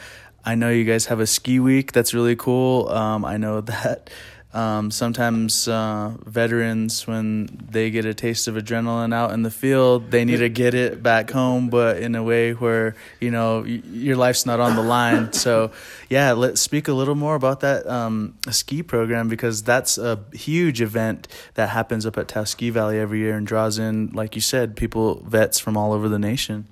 I 0.47 0.55
know 0.55 0.71
you 0.71 0.85
guys 0.85 1.07
have 1.07 1.19
a 1.19 1.27
ski 1.27 1.59
week. 1.59 1.91
That's 1.91 2.15
really 2.15 2.37
cool. 2.37 2.89
Um, 2.89 3.25
I 3.25 3.37
know 3.37 3.61
that 3.73 4.09
um, 4.55 4.91
sometimes 4.91 5.69
uh, 5.69 6.15
veterans, 6.25 7.07
when 7.07 7.67
they 7.69 7.91
get 7.91 8.07
a 8.07 8.15
taste 8.15 8.49
of 8.49 8.55
adrenaline 8.55 9.13
out 9.13 9.33
in 9.33 9.43
the 9.43 9.51
field, 9.51 10.11
they 10.11 10.25
need 10.25 10.39
to 10.39 10.49
get 10.49 10.73
it 10.73 11.03
back 11.03 11.31
home, 11.31 11.69
but 11.69 11.99
in 11.99 12.15
a 12.15 12.23
way 12.23 12.53
where 12.53 12.95
you 13.21 13.31
know 13.31 13.63
y- 13.63 13.83
your 13.85 14.17
life's 14.17 14.47
not 14.47 14.61
on 14.61 14.77
the 14.77 14.83
line. 14.83 15.33
So, 15.47 15.71
yeah, 16.09 16.33
let's 16.33 16.61
speak 16.61 16.89
a 16.89 16.93
little 16.93 17.15
more 17.15 17.35
about 17.35 17.61
that 17.61 17.87
um, 17.87 18.39
ski 18.51 18.83
program 18.83 19.29
because 19.29 19.63
that's 19.63 19.99
a 19.99 20.19
huge 20.33 20.81
event 20.81 21.29
that 21.55 21.69
happens 21.69 22.07
up 22.07 22.17
at 22.17 22.49
Ski 22.49 22.71
Valley 22.71 22.99
every 22.99 23.19
year 23.19 23.37
and 23.37 23.47
draws 23.47 23.79
in, 23.79 24.11
like 24.13 24.35
you 24.35 24.41
said, 24.41 24.77
people 24.77 25.23
vets 25.27 25.59
from 25.59 25.77
all 25.77 25.93
over 25.93 26.09
the 26.09 26.19
nation. 26.19 26.67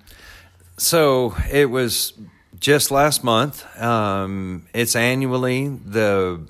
So 0.79 1.37
it 1.51 1.67
was 1.67 2.15
just 2.65 2.91
last 2.91 3.23
month. 3.23 3.63
Um, 3.79 4.65
it's 4.73 4.97
annually 4.97 5.69
the 5.69 6.49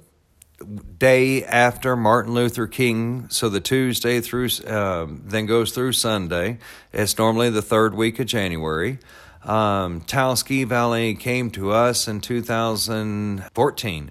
day 0.96 1.42
after 1.44 1.96
Martin 1.96 2.34
Luther 2.34 2.68
King, 2.68 3.26
so 3.30 3.48
the 3.48 3.58
Tuesday 3.58 4.20
through 4.20 4.48
um, 4.68 5.22
then 5.26 5.46
goes 5.46 5.72
through 5.72 5.90
Sunday. 5.90 6.58
It's 6.92 7.18
normally 7.18 7.50
the 7.50 7.62
third 7.62 7.96
week 7.96 8.20
of 8.20 8.26
January. 8.26 9.00
Um, 9.42 10.02
Taos 10.02 10.38
Ski 10.38 10.62
Valley 10.62 11.16
came 11.16 11.50
to 11.50 11.72
us 11.72 12.06
in 12.06 12.20
2014 12.20 14.10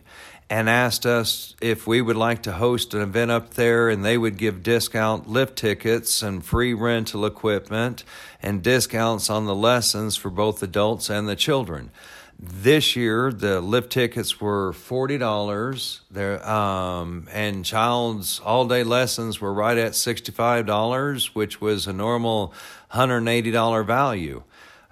and 0.54 0.70
asked 0.70 1.04
us 1.08 1.56
if 1.62 1.88
we 1.88 2.00
would 2.00 2.16
like 2.16 2.44
to 2.44 2.52
host 2.52 2.94
an 2.94 3.02
event 3.02 3.32
up 3.32 3.56
there, 3.56 3.90
and 3.90 4.06
they 4.06 4.16
would 4.16 4.38
give 4.38 4.62
discount 4.62 5.28
lift 5.28 5.58
tickets 5.58 6.22
and 6.22 6.46
free 6.46 6.76
rental 6.76 7.26
equipment 7.26 8.04
and 8.40 8.62
discounts 8.62 9.32
on 9.32 9.48
the 9.48 9.56
lessons 9.56 10.16
for 10.16 10.30
both 10.30 10.62
adults 10.62 11.10
and 11.10 11.28
the 11.28 11.36
children. 11.36 11.90
This 12.40 12.96
year, 12.96 13.32
the 13.32 13.62
lift 13.62 13.92
tickets 13.92 14.40
were 14.40 14.74
forty 14.74 15.18
dollars. 15.18 16.02
There, 16.12 16.48
um, 16.48 17.28
and 17.32 17.66
child's 17.66 18.40
all-day 18.40 18.84
lessons 18.84 19.42
were 19.42 19.54
right 19.54 19.78
at 19.78 19.96
sixty-five 19.96 20.68
dollars, 20.68 21.34
which 21.34 21.62
was 21.62 21.88
a 21.88 21.94
normal 21.94 22.54
hundred 22.90 23.18
and 23.18 23.30
eighty 23.30 23.50
dollar 23.50 23.84
value. 23.84 24.44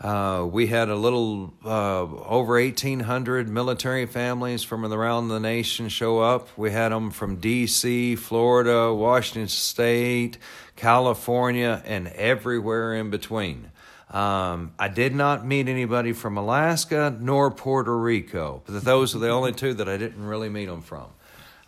Uh, 0.02 0.48
we 0.52 0.66
had 0.66 0.90
a 0.90 0.96
little 0.96 1.54
uh, 1.64 2.02
over 2.02 2.54
1,800 2.60 3.48
military 3.48 4.08
families 4.08 4.64
from 4.64 4.84
around 4.84 5.28
the 5.28 5.40
nation 5.40 5.90
show 5.90 6.20
up. 6.20 6.48
We 6.58 6.72
had 6.72 6.92
them 6.92 7.12
from 7.12 7.36
D.C., 7.36 8.16
Florida, 8.16 8.92
Washington 8.92 9.48
State, 9.48 10.40
California, 10.76 11.84
and 11.86 12.08
everywhere 12.08 12.96
in 12.96 13.12
between. 13.12 13.70
Um, 14.10 14.74
I 14.80 14.88
did 14.88 15.14
not 15.14 15.46
meet 15.46 15.68
anybody 15.68 16.14
from 16.14 16.36
Alaska 16.36 17.16
nor 17.20 17.52
Puerto 17.52 17.96
Rico. 17.96 18.64
But 18.66 18.84
those 18.84 19.16
are 19.16 19.20
the 19.20 19.30
only 19.30 19.54
two 19.54 19.76
that 19.76 19.88
I 19.88 19.98
didn't 19.98 20.26
really 20.26 20.50
meet 20.50 20.66
them 20.66 20.82
from. 20.82 21.06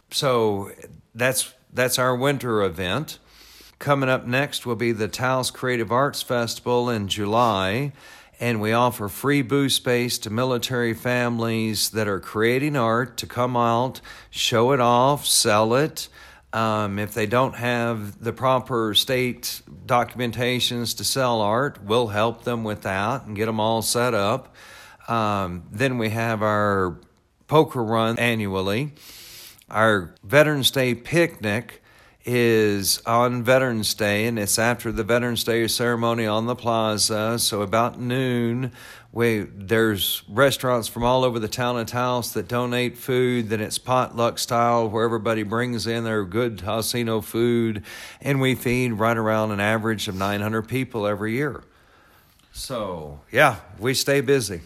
So 0.10 0.72
that's 1.14 1.54
that's 1.72 2.00
our 2.00 2.16
winter 2.16 2.64
event. 2.64 3.20
Coming 3.78 4.10
up 4.10 4.26
next 4.26 4.66
will 4.66 4.76
be 4.76 4.92
the 4.92 5.08
Taos 5.08 5.52
Creative 5.52 5.92
Arts 5.92 6.22
Festival 6.22 6.90
in 6.90 7.08
July 7.08 7.92
and 8.44 8.60
we 8.60 8.74
offer 8.74 9.08
free 9.08 9.42
booth 9.42 9.72
space 9.72 10.18
to 10.18 10.30
military 10.30 10.94
families 10.94 11.92
that 11.92 12.10
are 12.10 12.20
creating 12.20 12.76
art 12.76 13.16
to 13.16 13.26
come 13.26 13.56
out, 13.56 14.02
show 14.32 14.74
it 14.74 14.82
off, 14.82 15.26
sell 15.26 15.76
it. 15.76 16.10
Um, 16.52 17.00
if 17.00 17.14
they 17.14 17.26
don't 17.26 17.56
have 17.56 18.22
the 18.22 18.34
proper 18.34 18.94
state 18.96 19.62
documentations 19.86 20.98
to 20.98 21.06
sell 21.06 21.40
art, 21.40 21.82
we'll 21.86 22.08
help 22.08 22.44
them 22.44 22.66
with 22.66 22.82
that 22.82 23.26
and 23.26 23.34
get 23.34 23.46
them 23.46 23.62
all 23.62 23.82
set 23.82 24.14
up. 24.14 24.54
Um, 25.08 25.64
then 25.72 25.98
we 25.98 26.10
have 26.10 26.44
our 26.44 27.00
poker 27.48 27.82
run 27.82 28.20
annually, 28.20 28.92
our 29.70 30.16
Veterans 30.22 30.70
Day 30.70 30.96
picnic 30.96 31.82
is 32.26 33.02
on 33.06 33.44
Veterans 33.44 33.94
Day, 33.94 34.26
and 34.26 34.40
it's 34.40 34.58
after 34.58 34.92
the 34.92 35.04
Veterans 35.04 35.44
Day 35.44 35.68
ceremony 35.68 36.26
on 36.26 36.46
the 36.46 36.56
plaza. 36.56 37.38
So 37.38 37.62
about 37.62 38.00
noon, 38.00 38.72
we 39.12 39.42
there's 39.42 40.24
restaurants 40.30 40.88
from 40.88 41.04
all 41.04 41.24
over 41.24 41.38
the 41.40 41.48
town 41.48 41.78
of 41.78 41.88
Taos 41.88 42.34
that 42.34 42.48
donate 42.48 42.98
food. 42.98 43.50
Then 43.50 43.60
it's 43.60 43.78
potluck 43.78 44.40
style, 44.40 44.90
where 44.90 45.04
everybody 45.04 45.44
brings 45.44 45.86
in 45.86 46.04
their 46.04 46.24
good 46.24 46.58
Taoseño 46.58 47.24
food, 47.24 47.84
and 48.22 48.40
we 48.40 48.56
feed 48.56 48.94
right 48.94 49.18
around 49.18 49.52
an 49.52 49.60
average 49.60 50.08
of 50.08 50.16
900 50.16 50.64
people 50.64 51.06
every 51.06 51.34
year. 51.34 51.64
So 52.54 53.20
yeah, 53.32 53.58
we 53.80 53.94
stay 53.94 54.22
busy. 54.22 54.62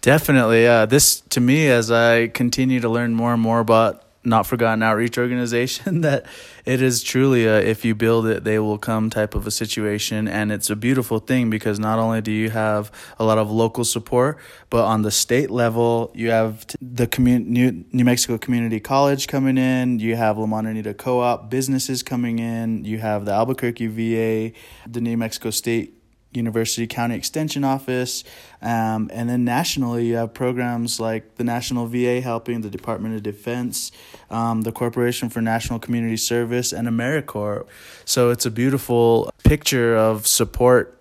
Definitely, 0.00 0.66
uh, 0.66 0.86
this 0.86 1.20
to 1.20 1.40
me 1.40 1.68
as 1.68 1.90
I 1.90 2.28
continue 2.28 2.80
to 2.80 2.88
learn 2.88 3.14
more 3.14 3.34
and 3.34 3.42
more 3.42 3.60
about 3.60 4.04
not 4.22 4.46
forgotten 4.46 4.82
outreach 4.82 5.16
organization 5.16 6.00
that 6.02 6.26
it 6.64 6.82
is 6.82 7.02
truly 7.02 7.46
a 7.46 7.58
if 7.58 7.84
you 7.84 7.94
build 7.94 8.26
it 8.26 8.44
they 8.44 8.58
will 8.58 8.78
come 8.78 9.10
type 9.10 9.34
of 9.34 9.46
a 9.46 9.50
situation. 9.50 10.28
And 10.28 10.52
it's 10.52 10.70
a 10.70 10.76
beautiful 10.76 11.18
thing 11.18 11.50
because 11.50 11.78
not 11.78 11.98
only 11.98 12.20
do 12.20 12.32
you 12.32 12.50
have 12.50 12.90
a 13.18 13.24
lot 13.24 13.38
of 13.38 13.50
local 13.50 13.84
support 13.84 14.38
but 14.68 14.84
on 14.84 15.02
the 15.02 15.10
state 15.10 15.50
level 15.50 16.10
you 16.14 16.30
have 16.30 16.66
the 16.80 17.06
commun- 17.06 17.52
new, 17.52 17.84
mexico 17.92 18.38
community 18.38 18.80
college 18.80 19.26
coming 19.28 19.58
in 19.58 19.98
you 19.98 20.16
have 20.16 20.38
la 20.38 20.46
montanita 20.46 20.96
co-op 20.96 21.50
businesses 21.50 22.02
coming 22.02 22.38
in 22.38 22.84
you 22.84 22.98
have 22.98 23.24
the 23.24 23.32
albuquerque 23.32 23.86
va 23.86 24.52
the 24.86 25.00
new 25.00 25.16
mexico 25.16 25.50
state 25.50 25.99
University 26.32 26.86
County 26.86 27.16
Extension 27.16 27.64
Office. 27.64 28.24
Um, 28.62 29.10
and 29.12 29.28
then 29.28 29.44
nationally, 29.44 30.06
you 30.06 30.16
have 30.16 30.32
programs 30.32 31.00
like 31.00 31.36
the 31.36 31.44
National 31.44 31.86
VA 31.86 32.20
helping, 32.20 32.60
the 32.60 32.70
Department 32.70 33.16
of 33.16 33.22
Defense, 33.22 33.90
um, 34.30 34.62
the 34.62 34.72
Corporation 34.72 35.28
for 35.28 35.40
National 35.40 35.78
Community 35.78 36.16
Service, 36.16 36.72
and 36.72 36.86
AmeriCorps. 36.86 37.66
So 38.04 38.30
it's 38.30 38.46
a 38.46 38.50
beautiful 38.50 39.30
picture 39.44 39.96
of 39.96 40.26
support 40.26 40.96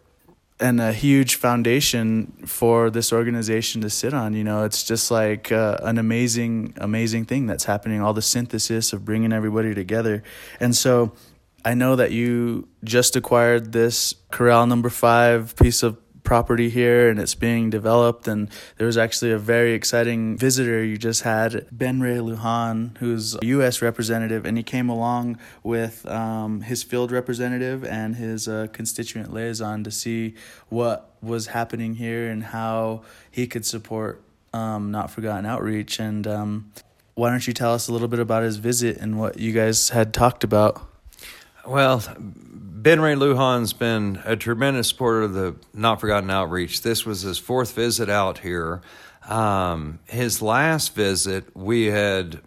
and 0.59 0.81
a 0.81 0.91
huge 0.91 1.35
foundation 1.35 2.33
for 2.45 2.89
this 2.89 3.13
organization 3.13 3.81
to 3.81 3.89
sit 3.89 4.13
on. 4.13 4.33
You 4.33 4.43
know, 4.43 4.65
it's 4.65 4.83
just 4.83 5.09
like 5.09 5.51
uh, 5.51 5.77
an 5.83 5.97
amazing, 5.97 6.73
amazing 6.77 7.25
thing 7.25 7.47
that's 7.47 7.63
happening. 7.63 8.01
All 8.01 8.13
the 8.13 8.21
synthesis 8.21 8.91
of 8.91 9.05
bringing 9.05 9.31
everybody 9.31 9.73
together, 9.73 10.21
and 10.59 10.75
so 10.75 11.13
I 11.65 11.73
know 11.73 11.95
that 11.95 12.11
you 12.11 12.67
just 12.83 13.15
acquired 13.15 13.71
this 13.71 14.13
Corral 14.31 14.65
number 14.67 14.89
five 14.89 15.55
piece 15.55 15.83
of 15.83 15.97
property 16.23 16.69
here 16.69 17.09
and 17.09 17.19
it's 17.19 17.33
being 17.33 17.71
developed. 17.71 18.27
And 18.27 18.49
there 18.77 18.85
was 18.85 18.97
actually 18.97 19.31
a 19.31 19.39
very 19.39 19.73
exciting 19.73 20.37
visitor 20.37 20.83
you 20.83 20.97
just 20.97 21.23
had, 21.23 21.65
Ben 21.71 22.01
Ray 22.01 22.17
Lujan, 22.17 22.95
who's 22.97 23.35
a 23.35 23.39
U.S. 23.45 23.81
representative, 23.81 24.45
and 24.45 24.55
he 24.55 24.63
came 24.63 24.89
along 24.89 25.39
with 25.63 26.07
um, 26.07 26.61
his 26.61 26.83
field 26.83 27.11
representative 27.11 27.83
and 27.83 28.15
his 28.15 28.47
uh, 28.47 28.67
constituent 28.71 29.33
liaison 29.33 29.83
to 29.83 29.91
see 29.91 30.35
what 30.67 31.15
was 31.21 31.47
happening 31.47 31.95
here 31.95 32.29
and 32.29 32.43
how 32.43 33.01
he 33.31 33.47
could 33.47 33.65
support 33.65 34.21
um, 34.53 34.91
Not 34.91 35.09
Forgotten 35.09 35.47
Outreach. 35.47 35.99
And 35.99 36.27
um, 36.27 36.71
why 37.15 37.31
don't 37.31 37.45
you 37.47 37.53
tell 37.53 37.73
us 37.73 37.87
a 37.87 37.91
little 37.91 38.07
bit 38.07 38.19
about 38.19 38.43
his 38.43 38.57
visit 38.57 38.97
and 38.97 39.19
what 39.19 39.39
you 39.39 39.51
guys 39.51 39.89
had 39.89 40.13
talked 40.13 40.43
about? 40.43 40.88
Well, 41.69 42.01
Ben 42.17 42.99
Ray 42.99 43.13
Lujan's 43.13 43.73
been 43.73 44.19
a 44.25 44.35
tremendous 44.35 44.87
supporter 44.87 45.21
of 45.21 45.33
the 45.33 45.55
Not 45.71 46.01
Forgotten 46.01 46.31
Outreach. 46.31 46.81
This 46.81 47.05
was 47.05 47.21
his 47.21 47.37
fourth 47.37 47.75
visit 47.75 48.09
out 48.09 48.39
here. 48.39 48.81
Um, 49.27 49.99
his 50.07 50.41
last 50.41 50.95
visit, 50.95 51.55
we 51.55 51.85
had 51.85 52.41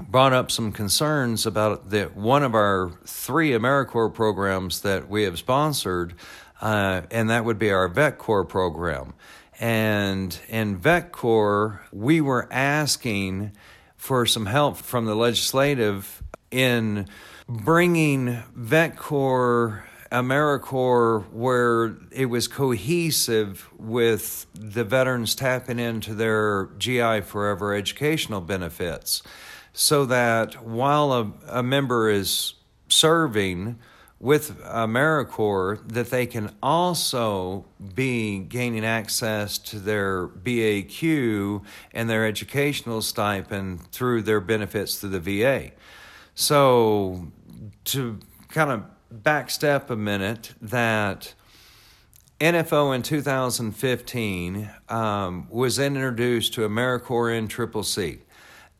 brought 0.00 0.32
up 0.32 0.50
some 0.50 0.72
concerns 0.72 1.44
about 1.44 1.90
that 1.90 2.16
one 2.16 2.42
of 2.42 2.54
our 2.54 2.92
three 3.04 3.50
AmeriCorps 3.50 4.14
programs 4.14 4.80
that 4.80 5.10
we 5.10 5.24
have 5.24 5.38
sponsored, 5.38 6.14
uh, 6.62 7.02
and 7.10 7.28
that 7.28 7.44
would 7.44 7.58
be 7.58 7.70
our 7.70 7.86
Vet 7.86 8.16
Corps 8.16 8.46
program. 8.46 9.12
And 9.60 10.40
in 10.48 10.78
Vet 10.78 11.12
Corps, 11.12 11.82
we 11.92 12.22
were 12.22 12.48
asking 12.50 13.52
for 13.98 14.24
some 14.24 14.46
help 14.46 14.78
from 14.78 15.04
the 15.04 15.14
legislative 15.14 16.22
in 16.50 17.06
bringing 17.48 18.42
Vet 18.54 18.96
Corps, 18.96 19.84
AmeriCorps, 20.12 21.32
where 21.32 21.96
it 22.10 22.26
was 22.26 22.46
cohesive 22.46 23.68
with 23.78 24.46
the 24.54 24.84
veterans 24.84 25.34
tapping 25.34 25.78
into 25.78 26.14
their 26.14 26.68
GI 26.78 27.22
Forever 27.22 27.74
educational 27.74 28.42
benefits, 28.42 29.22
so 29.72 30.04
that 30.04 30.62
while 30.64 31.12
a, 31.12 31.32
a 31.48 31.62
member 31.62 32.10
is 32.10 32.54
serving 32.88 33.78
with 34.20 34.60
AmeriCorps, 34.62 35.92
that 35.92 36.10
they 36.10 36.26
can 36.26 36.52
also 36.62 37.64
be 37.94 38.40
gaining 38.40 38.84
access 38.84 39.58
to 39.58 39.78
their 39.78 40.26
BAQ 40.26 41.62
and 41.92 42.10
their 42.10 42.26
educational 42.26 43.00
stipend 43.00 43.90
through 43.92 44.22
their 44.22 44.40
benefits 44.40 44.98
through 44.98 45.10
the 45.10 45.20
VA. 45.20 45.70
So 46.40 47.32
to 47.86 48.20
kind 48.46 48.70
of 48.70 48.84
backstep 49.12 49.90
a 49.90 49.96
minute, 49.96 50.54
that 50.62 51.34
NFO 52.38 52.94
in 52.94 53.02
2015 53.02 54.70
um, 54.88 55.48
was 55.50 55.80
introduced 55.80 56.54
to 56.54 56.60
AmeriCorps 56.60 57.48
NCCC. 57.48 58.20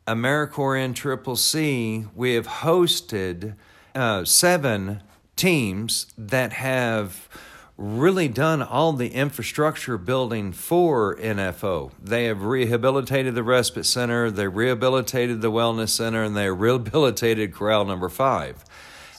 AmeriCorps 0.07 0.95
NCCC, 0.95 2.09
we 2.15 2.35
have 2.35 2.47
hosted 2.47 3.57
uh, 3.93 4.25
seven 4.25 5.03
teams 5.35 6.07
that 6.17 6.53
have 6.53 7.29
really 7.79 8.27
done 8.27 8.61
all 8.61 8.93
the 8.93 9.15
infrastructure 9.15 9.97
building 9.97 10.51
for 10.51 11.17
NFO. 11.17 11.93
They 12.03 12.25
have 12.25 12.43
rehabilitated 12.43 13.37
the 13.37 13.45
respite 13.45 13.87
center, 13.87 14.33
they 14.33 14.49
rehabilitated 14.49 15.41
the 15.41 15.53
wellness 15.53 15.91
center, 15.91 16.25
and 16.25 16.37
they 16.37 16.51
rehabilitated 16.51 17.55
corral 17.55 17.85
number 17.85 18.09
five. 18.09 18.65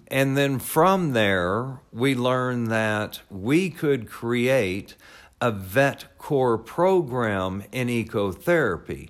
And 0.08 0.36
then 0.36 0.60
from 0.60 1.14
there, 1.14 1.80
we 1.94 2.16
learned 2.16 2.68
that 2.68 3.22
we 3.30 3.70
could 3.70 4.10
create 4.10 4.96
a 5.40 5.52
vet 5.52 6.18
corps 6.18 6.58
program 6.58 7.64
in 7.72 7.88
ecotherapy. 7.88 9.10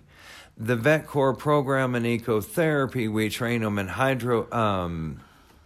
The 0.55 0.75
vet 0.75 1.07
corps 1.07 1.33
program 1.33 1.95
in 1.95 2.03
ecotherapy, 2.03 3.11
we 3.11 3.29
train 3.29 3.61
them 3.61 3.79
in 3.79 3.87
hydro. 3.87 4.51
Um, 4.51 5.21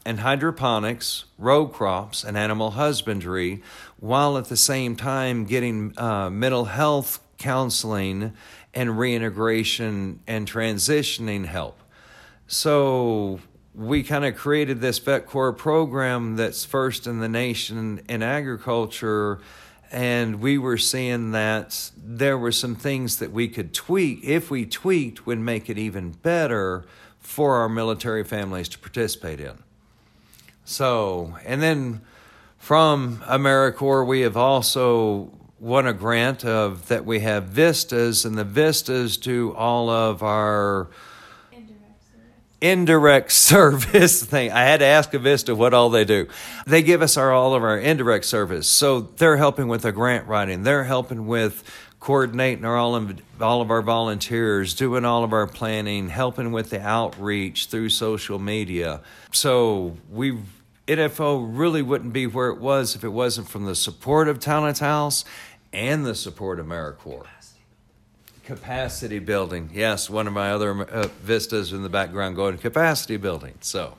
and 0.06 0.20
hydroponics, 0.20 1.26
row 1.38 1.68
crops, 1.68 2.24
and 2.24 2.38
animal 2.38 2.72
husbandry, 2.72 3.62
while 4.00 4.38
at 4.38 4.46
the 4.46 4.58
same 4.58 4.96
time 4.96 5.46
getting 5.46 5.94
uh, 5.98 6.30
mental 6.30 6.66
health 6.66 7.20
counseling 7.38 8.34
and 8.74 8.98
reintegration 8.98 10.20
and 10.28 10.48
transitioning 10.48 11.46
help. 11.46 11.80
So 12.48 13.40
we 13.76 14.04
kind 14.04 14.26
of 14.26 14.36
created 14.36 14.82
this 14.82 15.00
vet 15.00 15.26
corps 15.26 15.54
program 15.54 16.36
that's 16.36 16.66
first 16.66 17.08
in 17.08 17.20
the 17.20 17.30
nation 17.30 18.02
in 18.08 18.22
agriculture 18.22 19.40
and 19.92 20.42
we 20.42 20.58
were 20.58 20.78
seeing 20.78 21.32
that 21.32 21.92
there 21.96 22.36
were 22.36 22.52
some 22.52 22.76
things 22.76 23.18
that 23.18 23.32
we 23.32 23.48
could 23.48 23.74
tweak 23.76 24.24
if 24.24 24.50
we 24.50 24.66
tweaked 24.66 25.28
would 25.28 25.38
make 25.38 25.70
it 25.70 25.78
even 25.78 26.10
better 26.12 26.84
for 27.20 27.58
our 27.58 27.70
military 27.70 28.24
families 28.24 28.68
to 28.70 28.80
participate 28.80 29.40
in 29.40 29.64
so, 30.66 31.38
and 31.46 31.62
then 31.62 32.02
from 32.58 33.18
AmeriCorps, 33.26 34.08
we 34.08 34.22
have 34.22 34.38
also 34.38 35.32
won 35.60 35.88
a 35.88 35.94
grant 35.94 36.44
of 36.44 36.88
that 36.88 37.06
we 37.06 37.20
have 37.22 37.46
vistas, 37.46 38.26
and 38.26 38.38
the 38.38 38.44
vistas 38.44 39.18
do 39.18 39.54
all 39.54 39.90
of 39.90 40.22
our 40.24 40.90
indirect 42.64 43.34
service 43.34 44.24
thing. 44.26 44.52
I 44.52 44.62
had 44.62 44.80
to 44.80 44.86
ask 44.86 45.14
a 45.14 45.20
Vista 45.20 45.54
what 45.54 45.74
all 45.74 45.90
they 45.90 46.06
do. 46.06 46.28
They 46.66 46.82
give 46.82 47.02
us 47.02 47.18
our 47.18 47.32
all 47.32 47.54
of 47.54 47.64
our 47.64 47.78
indirect 47.78 48.24
service. 48.24 48.68
So 48.68 49.02
they're 49.02 49.38
helping 49.38 49.68
with 49.68 49.82
the 49.82 49.92
grant 49.92 50.28
writing. 50.28 50.64
They're 50.64 50.86
helping 50.86 51.28
with 51.28 51.64
coordinating 52.04 52.66
all 52.66 52.98
of, 52.98 53.22
all 53.40 53.62
of 53.62 53.72
our 53.72 53.82
volunteers, 53.82 54.74
doing 54.74 55.06
all 55.06 55.24
of 55.24 55.32
our 55.32 55.48
planning, 55.48 56.10
helping 56.10 56.52
with 56.52 56.70
the 56.70 56.82
outreach 56.82 57.68
through 57.68 57.88
social 57.88 58.38
media. 58.38 59.00
So 59.32 59.96
we 60.12 60.38
NFO 60.86 61.50
really 61.50 61.82
wouldn't 61.82 62.12
be 62.12 62.28
where 62.28 62.50
it 62.50 62.60
was 62.60 62.94
if 62.94 63.06
it 63.06 63.14
wasn't 63.14 63.48
from 63.48 63.64
the 63.64 63.74
support 63.74 64.28
of 64.28 64.42
Talent 64.42 64.80
House 64.80 65.24
and 65.72 66.06
the 66.06 66.14
support 66.14 66.60
of 66.60 66.66
AmeriCorps. 66.66 67.54
Capacity 68.44 69.20
building. 69.20 69.70
Yes, 69.74 70.10
one 70.10 70.28
of 70.28 70.34
my 70.34 70.52
other 70.52 70.82
uh, 70.82 71.08
vistas 71.22 71.72
in 71.72 71.84
the 71.84 71.90
background 71.90 72.36
going 72.36 72.58
capacity 72.58 73.16
building. 73.16 73.54
So 73.62 73.96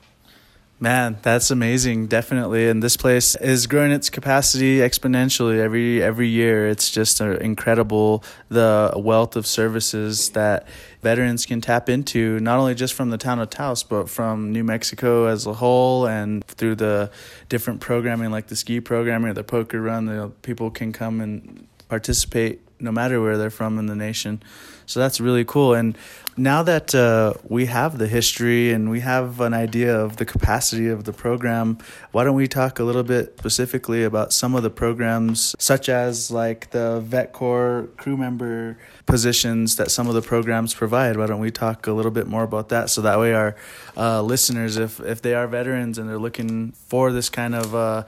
Man, 0.77 1.17
that's 1.21 1.51
amazing, 1.51 2.07
definitely. 2.07 2.67
And 2.67 2.83
this 2.83 2.97
place 2.97 3.37
is 3.37 3.65
growing 3.65 3.93
its 3.93 4.09
capacity 4.09 4.79
exponentially 4.79 5.57
every 5.57 6.03
every 6.03 6.27
year. 6.27 6.67
It's 6.67 6.91
just 6.91 7.21
uh, 7.21 7.37
incredible 7.37 8.25
the 8.49 8.91
wealth 8.97 9.37
of 9.37 9.47
services 9.47 10.31
that 10.31 10.67
veterans 11.01 11.45
can 11.45 11.61
tap 11.61 11.87
into, 11.87 12.41
not 12.41 12.59
only 12.59 12.75
just 12.75 12.93
from 12.93 13.09
the 13.09 13.17
town 13.17 13.39
of 13.39 13.49
Taos, 13.49 13.83
but 13.83 14.09
from 14.09 14.51
New 14.51 14.65
Mexico 14.65 15.27
as 15.27 15.45
a 15.45 15.53
whole, 15.53 16.07
and 16.07 16.43
through 16.43 16.75
the 16.75 17.09
different 17.47 17.79
programming 17.79 18.29
like 18.31 18.47
the 18.47 18.55
ski 18.57 18.81
programming 18.81 19.31
or 19.31 19.33
the 19.33 19.45
poker 19.45 19.81
run. 19.81 20.07
The 20.07 20.29
people 20.41 20.71
can 20.71 20.91
come 20.91 21.21
and 21.21 21.67
participate 21.87 22.59
no 22.85 22.91
matter 22.91 23.21
where 23.21 23.37
they're 23.37 23.49
from 23.49 23.77
in 23.77 23.87
the 23.87 23.95
nation. 23.95 24.41
So 24.85 24.99
that's 24.99 25.19
really 25.19 25.43
cool. 25.43 25.73
And 25.73 25.97
now 26.37 26.63
that 26.63 26.93
uh, 26.93 27.33
we 27.47 27.65
have 27.67 27.97
the 27.97 28.07
history 28.07 28.71
and 28.71 28.89
we 28.89 28.99
have 28.99 29.39
an 29.39 29.53
idea 29.53 29.97
of 29.97 30.17
the 30.17 30.25
capacity 30.25 30.89
of 30.89 31.05
the 31.05 31.13
program, 31.13 31.77
why 32.11 32.23
don't 32.23 32.35
we 32.35 32.47
talk 32.47 32.77
a 32.79 32.83
little 32.83 33.03
bit 33.03 33.35
specifically 33.39 34.03
about 34.03 34.33
some 34.33 34.53
of 34.53 34.61
the 34.61 34.69
programs, 34.69 35.55
such 35.59 35.87
as 35.87 36.31
like 36.31 36.71
the 36.71 36.99
Vet 36.99 37.31
Corps 37.31 37.87
crew 37.97 38.17
member 38.17 38.77
positions 39.05 39.77
that 39.77 39.91
some 39.91 40.07
of 40.07 40.13
the 40.13 40.21
programs 40.21 40.73
provide? 40.73 41.15
Why 41.17 41.25
don't 41.27 41.39
we 41.39 41.51
talk 41.51 41.87
a 41.87 41.93
little 41.93 42.11
bit 42.11 42.27
more 42.27 42.43
about 42.43 42.69
that 42.69 42.89
so 42.89 43.01
that 43.01 43.17
way 43.17 43.33
our 43.33 43.55
uh, 43.95 44.21
listeners, 44.21 44.75
if 44.77 44.99
if 44.99 45.21
they 45.21 45.33
are 45.33 45.47
veterans 45.47 45.97
and 45.97 46.09
they're 46.09 46.19
looking 46.19 46.73
for 46.73 47.13
this 47.13 47.29
kind 47.29 47.55
of 47.55 47.73
uh, 47.73 48.03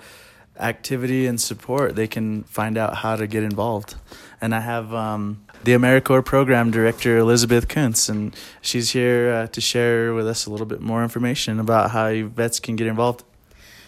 activity 0.60 1.26
and 1.26 1.40
support, 1.40 1.96
they 1.96 2.08
can 2.08 2.44
find 2.44 2.78
out 2.78 2.98
how 2.98 3.16
to 3.16 3.28
get 3.28 3.44
involved. 3.44 3.96
And 4.40 4.54
I 4.54 4.60
have 4.60 4.94
um, 4.94 5.44
the 5.64 5.72
AmeriCorps 5.74 6.26
program 6.26 6.72
director, 6.72 7.18
Elizabeth 7.18 7.68
Kuntz, 7.68 8.10
and 8.10 8.36
she's 8.62 8.92
here 8.92 9.32
uh, 9.32 9.48
to 9.48 9.62
share 9.62 10.14
with 10.14 10.28
us 10.28 10.46
a 10.46 10.52
little 10.52 10.66
bit 10.66 10.82
more 10.82 11.04
information 11.04 11.60
about 11.60 11.92
how 11.92 12.12
vets 12.28 12.60
can 12.60 12.76
get 12.76 12.88
involved. 12.88 13.24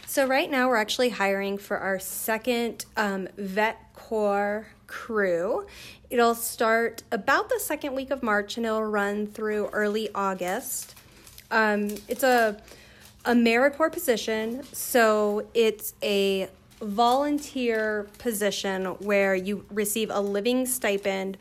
So, 0.08 0.26
right 0.26 0.50
now, 0.50 0.68
we're 0.68 0.78
actually 0.78 1.10
hiring 1.10 1.60
for 1.60 1.78
our 1.78 2.00
second 2.00 2.86
um, 2.98 3.28
Vet 3.38 3.78
Corps 3.94 4.66
crew. 4.88 5.68
It'll 6.10 6.34
start 6.34 7.04
about 7.12 7.50
the 7.50 7.60
second 7.60 7.94
week 7.94 8.10
of 8.10 8.24
March 8.24 8.58
and 8.58 8.66
it'll 8.66 8.84
run 8.84 9.28
through 9.28 9.68
early 9.68 10.10
August. 10.16 10.96
Um, 11.52 11.90
it's 12.08 12.24
a 12.24 12.60
AmeriCorps 13.26 13.92
position, 13.92 14.64
so 14.74 15.46
it's 15.54 15.94
a 16.02 16.50
volunteer 16.82 18.08
position 18.18 18.86
where 18.86 19.36
you 19.36 19.66
receive 19.70 20.10
a 20.12 20.22
living 20.22 20.66
stipend 20.66 21.38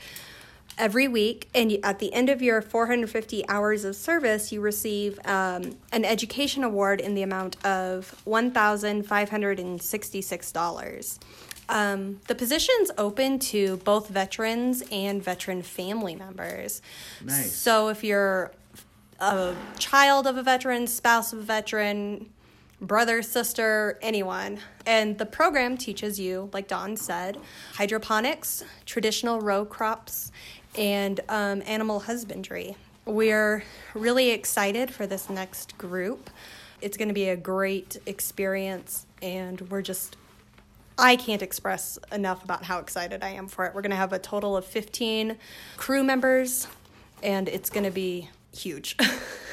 every 0.77 1.09
week 1.09 1.49
and 1.55 1.77
at 1.83 1.99
the 1.99 2.13
end 2.13 2.29
of 2.29 2.41
your 2.41 2.63
450 2.63 3.49
hours 3.49 3.85
of 3.85 3.97
service 3.97 4.53
you 4.53 4.61
receive 4.61 5.19
um, 5.25 5.77
an 5.93 6.05
education 6.05 6.63
award 6.63 7.01
in 7.01 7.15
the 7.15 7.23
amount 7.23 7.57
of 7.65 8.23
$1566 8.25 11.19
Um, 11.71 12.21
the 12.29 12.35
position's 12.35 12.91
open 12.97 13.39
to 13.41 13.77
both 13.79 14.09
veterans 14.09 14.83
and 14.91 15.23
veteran 15.23 15.61
family 15.63 16.15
members. 16.15 16.81
Nice. 17.23 17.53
So 17.53 17.89
if 17.89 18.03
you're 18.03 18.53
a 19.21 19.55
child 19.79 20.27
of 20.27 20.39
a 20.39 20.43
veteran, 20.43 20.87
spouse 20.87 21.35
of 21.35 21.41
a 21.41 21.43
veteran, 21.43 22.31
brother, 22.81 23.23
sister, 23.23 23.99
anyone. 24.03 24.61
And 24.87 25.19
the 25.19 25.27
program 25.27 25.77
teaches 25.77 26.19
you, 26.19 26.51
like 26.53 26.69
Don 26.69 26.97
said, 26.97 27.39
hydroponics, 27.75 28.65
traditional 28.87 29.41
row 29.41 29.65
crops, 29.65 30.33
and 30.77 31.21
um, 31.29 31.63
animal 31.67 32.01
husbandry. 32.01 32.77
We're 33.05 33.65
really 33.95 34.31
excited 34.31 34.93
for 34.93 35.07
this 35.07 35.31
next 35.31 35.77
group. 35.79 36.31
It's 36.81 36.97
going 36.97 37.09
to 37.09 37.15
be 37.15 37.29
a 37.29 37.37
great 37.37 37.97
experience, 38.07 39.07
and 39.23 39.61
we're 39.71 39.83
just 39.83 40.17
I 41.01 41.15
can't 41.15 41.43
express 41.43 41.97
enough 42.11 42.43
about 42.43 42.65
how 42.65 42.81
excited 42.81 43.23
I 43.23 43.31
am 43.31 43.47
for 43.47 43.65
it. 43.67 43.75
We're 43.75 43.83
going 43.83 43.91
to 43.91 43.97
have 43.97 44.13
a 44.13 44.19
total 44.19 44.57
of 44.57 44.65
15 44.65 45.37
crew 45.77 46.03
members, 46.03 46.67
and 47.23 47.49
it's 47.49 47.71
going 47.71 47.85
to 47.85 47.93
be 47.93 48.31
huge. 48.53 48.97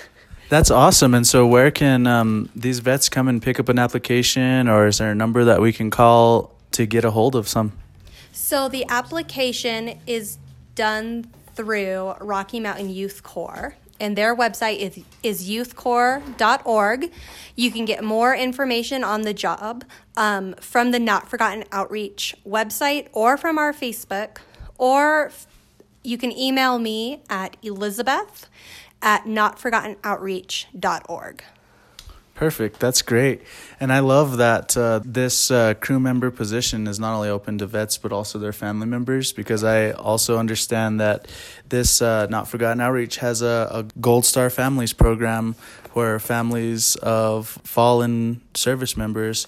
That's 0.49 0.69
awesome. 0.69 1.13
And 1.13 1.25
so, 1.25 1.47
where 1.47 1.71
can 1.71 2.07
um, 2.07 2.49
these 2.55 2.79
vets 2.79 3.09
come 3.09 3.27
and 3.27 3.41
pick 3.41 3.59
up 3.59 3.69
an 3.69 3.79
application, 3.79 4.67
or 4.67 4.87
is 4.87 4.99
there 4.99 5.11
a 5.11 5.15
number 5.15 5.43
that 5.43 5.61
we 5.61 5.73
can 5.73 5.89
call 5.89 6.53
to 6.71 6.85
get 6.85 7.03
a 7.03 7.11
hold 7.11 7.35
of 7.35 7.47
some? 7.47 7.73
So, 8.31 8.69
the 8.69 8.85
application 8.89 9.99
is 10.05 10.37
done 10.75 11.27
through 11.55 12.15
Rocky 12.19 12.59
Mountain 12.59 12.89
Youth 12.89 13.23
Corps 13.23 13.75
and 13.99 14.17
their 14.17 14.35
website 14.35 14.79
is, 14.79 14.99
is 15.23 15.49
youthcorps.org. 15.49 17.11
You 17.55 17.71
can 17.71 17.85
get 17.85 18.03
more 18.03 18.35
information 18.35 19.03
on 19.03 19.21
the 19.21 19.33
job 19.33 19.85
um, 20.17 20.53
from 20.55 20.91
the 20.91 20.99
Not 20.99 21.29
Forgotten 21.29 21.63
Outreach 21.71 22.35
website 22.45 23.07
or 23.13 23.37
from 23.37 23.57
our 23.57 23.73
Facebook, 23.73 24.37
or 24.77 25.31
you 26.03 26.17
can 26.17 26.31
email 26.31 26.77
me 26.77 27.23
at 27.29 27.57
elizabeth 27.63 28.49
at 29.05 29.23
notforgottenoutreach.org. 29.23 31.43
Perfect. 32.33 32.81
That's 32.81 33.01
great. 33.01 33.41
And 33.79 33.93
I 33.93 33.99
love 33.99 34.35
that 34.37 34.75
uh, 34.75 34.99
this 35.05 35.49
uh, 35.49 35.75
crew 35.75 36.01
member 36.01 36.29
position 36.31 36.85
is 36.85 36.99
not 36.99 37.15
only 37.15 37.29
open 37.29 37.57
to 37.59 37.65
vets, 37.65 37.97
but 37.97 38.11
also 38.11 38.37
their 38.37 38.51
family 38.51 38.87
members, 38.87 39.31
because 39.31 39.63
I 39.63 39.91
also 39.91 40.37
understand 40.37 40.99
that 40.99 41.29
this 41.69 42.01
uh, 42.01 42.25
Not 42.25 42.49
Forgotten 42.49 42.81
Outreach 42.81 43.15
has 43.17 43.41
a, 43.41 43.69
a 43.71 43.83
Gold 44.01 44.25
Star 44.25 44.49
Families 44.49 44.91
program 44.91 45.55
where 45.93 46.19
families 46.19 46.97
of 46.97 47.47
fallen 47.63 48.41
service 48.53 48.97
members 48.97 49.47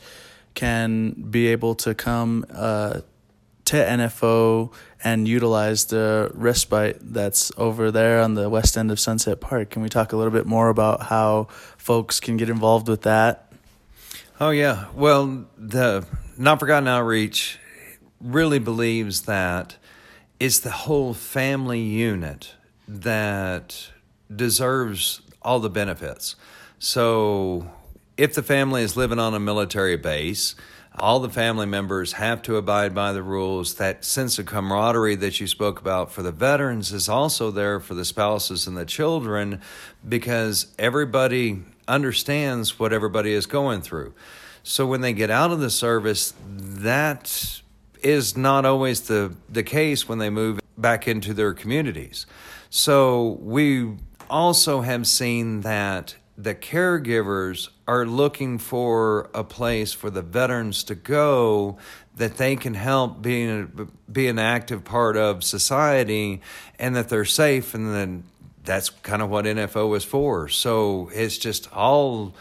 can 0.53 1.11
be 1.11 1.47
able 1.47 1.75
to 1.75 1.93
come 1.93 2.45
uh, 2.53 3.01
to 3.67 3.75
NFO 3.75 4.73
and 5.03 5.27
utilize 5.27 5.85
the 5.85 6.31
respite 6.33 6.97
that's 7.01 7.51
over 7.57 7.91
there 7.91 8.21
on 8.21 8.33
the 8.33 8.49
west 8.49 8.77
end 8.77 8.91
of 8.91 8.99
Sunset 8.99 9.39
Park. 9.41 9.71
Can 9.71 9.81
we 9.81 9.89
talk 9.89 10.13
a 10.13 10.17
little 10.17 10.31
bit 10.31 10.45
more 10.45 10.69
about 10.69 11.03
how 11.03 11.47
folks 11.77 12.19
can 12.19 12.37
get 12.37 12.49
involved 12.49 12.87
with 12.87 13.01
that? 13.03 13.51
Oh, 14.39 14.51
yeah. 14.51 14.85
Well, 14.93 15.45
the 15.57 16.05
Not 16.37 16.59
Forgotten 16.59 16.87
Outreach 16.87 17.59
really 18.21 18.59
believes 18.59 19.23
that 19.23 19.75
it's 20.39 20.59
the 20.59 20.71
whole 20.71 21.13
family 21.13 21.81
unit 21.81 22.53
that 22.87 23.89
deserves 24.33 25.21
all 25.41 25.59
the 25.59 25.69
benefits. 25.69 26.35
So, 26.79 27.69
if 28.15 28.33
the 28.33 28.43
family 28.43 28.83
is 28.83 28.95
living 28.95 29.19
on 29.19 29.33
a 29.33 29.39
military 29.39 29.97
base, 29.97 30.55
all 30.99 31.19
the 31.19 31.29
family 31.29 31.65
members 31.65 32.13
have 32.13 32.41
to 32.43 32.55
abide 32.55 32.95
by 32.95 33.13
the 33.13 33.21
rules. 33.21 33.75
That 33.75 34.03
sense 34.03 34.39
of 34.39 34.47
camaraderie 34.47 35.15
that 35.15 35.39
you 35.39 35.47
spoke 35.47 35.79
about 35.79 36.11
for 36.11 36.23
the 36.23 36.31
veterans 36.31 36.91
is 36.91 37.07
also 37.07 37.51
there 37.51 37.79
for 37.79 37.93
the 37.93 38.05
spouses 38.05 38.65
and 38.65 38.75
the 38.75 38.85
children 38.85 39.61
because 40.07 40.73
everybody 40.79 41.61
understands 41.87 42.79
what 42.79 42.93
everybody 42.93 43.33
is 43.33 43.45
going 43.45 43.81
through. 43.81 44.13
So 44.63 44.85
when 44.85 45.01
they 45.01 45.13
get 45.13 45.29
out 45.29 45.51
of 45.51 45.59
the 45.59 45.69
service, 45.69 46.33
that 46.47 47.61
is 48.01 48.35
not 48.35 48.65
always 48.65 49.01
the, 49.01 49.33
the 49.49 49.63
case 49.63 50.09
when 50.09 50.17
they 50.17 50.29
move 50.29 50.59
back 50.77 51.07
into 51.07 51.33
their 51.33 51.53
communities. 51.53 52.25
So 52.69 53.37
we 53.41 53.95
also 54.29 54.81
have 54.81 55.07
seen 55.07 55.61
that 55.61 56.15
the 56.37 56.53
caregivers 56.53 57.69
are 57.87 58.05
looking 58.05 58.59
for 58.59 59.29
a 59.33 59.43
place 59.43 59.91
for 59.91 60.09
the 60.09 60.21
veterans 60.21 60.83
to 60.83 60.95
go 60.95 61.77
that 62.15 62.37
they 62.37 62.55
can 62.55 62.75
help 62.75 63.21
be, 63.21 63.65
be 64.11 64.27
an 64.27 64.37
active 64.37 64.83
part 64.83 65.17
of 65.17 65.43
society 65.43 66.41
and 66.77 66.95
that 66.95 67.09
they're 67.09 67.25
safe 67.25 67.73
and 67.73 67.93
then 67.93 68.23
that's 68.63 68.89
kind 68.89 69.21
of 69.21 69.29
what 69.29 69.45
NFO 69.45 69.95
is 69.95 70.03
for. 70.03 70.47
So 70.49 71.09
it's 71.13 71.37
just 71.37 71.71
all 71.73 72.35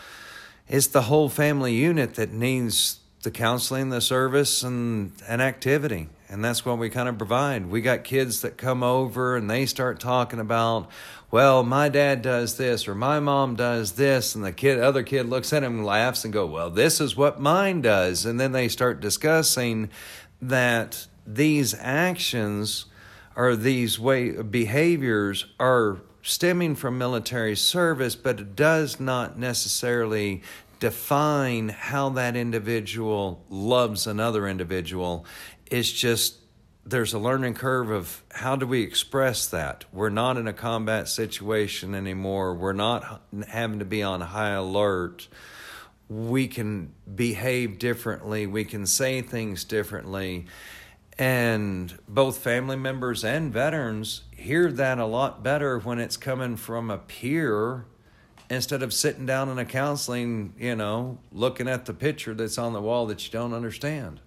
it's 0.69 0.89
the 0.89 1.03
whole 1.03 1.29
family 1.29 1.75
unit 1.75 2.15
that 2.17 2.33
needs 2.33 2.99
the 3.23 3.31
counseling, 3.31 3.91
the 3.91 4.01
service 4.01 4.63
and 4.63 5.13
an 5.29 5.41
activity. 5.41 6.09
And 6.29 6.45
that's 6.45 6.65
what 6.65 6.79
we 6.79 6.91
kind 6.91 7.09
of 7.09 7.19
provide. 7.19 7.67
We 7.67 7.81
got 7.81 8.03
kids 8.03 8.41
that 8.41 8.57
come 8.57 8.83
over 8.83 9.37
and 9.37 9.49
they 9.49 9.65
start 9.67 10.01
talking 10.01 10.41
about 10.41 10.91
well, 11.37 11.63
my 11.63 11.91
dad 11.91 12.23
does 12.23 12.57
this 12.57 12.89
or 12.89 12.95
my 12.95 13.21
mom 13.21 13.57
does 13.57 13.93
this, 13.93 14.35
and 14.35 14.43
the 14.43 14.51
kid, 14.51 14.81
other 14.81 15.03
kid 15.03 15.29
looks 15.29 15.53
at 15.53 15.63
him 15.63 15.77
and 15.81 15.85
laughs 15.85 16.25
and 16.25 16.33
go, 16.33 16.47
well, 16.47 16.71
this 16.71 16.99
is 16.99 17.15
what 17.15 17.39
mine 17.39 17.83
does, 17.83 18.25
and 18.25 18.41
then 18.41 18.53
they 18.53 18.69
start 18.69 19.01
discussing 19.01 19.91
that 20.41 21.07
these 21.27 21.75
actions 21.79 22.87
or 23.37 23.55
these 23.55 24.01
way 24.01 24.31
behaviors 24.41 25.45
are 25.61 26.01
stemming 26.23 26.75
from 26.75 26.97
military 26.97 27.55
service, 27.55 28.17
but 28.17 28.41
it 28.41 28.57
does 28.57 28.99
not 28.99 29.39
necessarily 29.39 30.43
define 30.81 31.69
how 31.69 32.09
that 32.09 32.35
individual 32.35 33.45
loves 33.51 34.07
another 34.07 34.49
individual. 34.49 35.27
It's 35.71 35.93
just 35.93 36.39
there's 36.87 37.13
a 37.13 37.19
learning 37.19 37.55
curve 37.55 37.91
of 37.91 38.23
how 38.31 38.55
do 38.55 38.65
we 38.65 38.83
express 38.83 39.49
that? 39.49 39.85
We're 39.93 40.09
not 40.09 40.37
in 40.37 40.47
a 40.47 40.53
combat 40.53 41.09
situation 41.09 41.97
anymore. 41.97 42.55
We're 42.55 42.73
not 42.73 43.23
having 43.49 43.81
to 43.81 43.85
be 43.85 44.05
on 44.05 44.21
high 44.21 44.51
alert. 44.51 45.27
We 46.09 46.47
can 46.47 46.93
behave 47.13 47.81
differently. 47.81 48.47
We 48.47 48.65
can 48.65 48.87
say 48.87 49.21
things 49.21 49.65
differently. 49.65 50.47
And 51.19 51.99
both 52.07 52.39
family 52.39 52.77
members 52.77 53.25
and 53.25 53.53
veterans 53.53 54.23
hear 54.31 54.71
that 54.71 54.99
a 54.99 55.07
lot 55.07 55.43
better 55.43 55.81
when 55.81 55.99
it's 55.99 56.17
coming 56.17 56.57
from 56.57 56.91
a 56.91 56.99
peer 56.99 57.87
instead 58.49 58.85
of 58.85 58.93
sitting 58.93 59.27
down 59.27 59.49
in 59.49 59.59
a 59.59 59.65
counseling, 59.65 60.55
you 60.57 60.77
know, 60.77 61.19
looking 61.33 61.67
at 61.67 61.87
the 61.87 61.95
picture 61.95 62.33
that's 62.33 62.59
on 62.59 62.73
the 62.75 62.81
wall 62.81 63.07
that 63.07 63.25
you 63.27 63.33
don't 63.33 63.55
understand. 63.55 64.21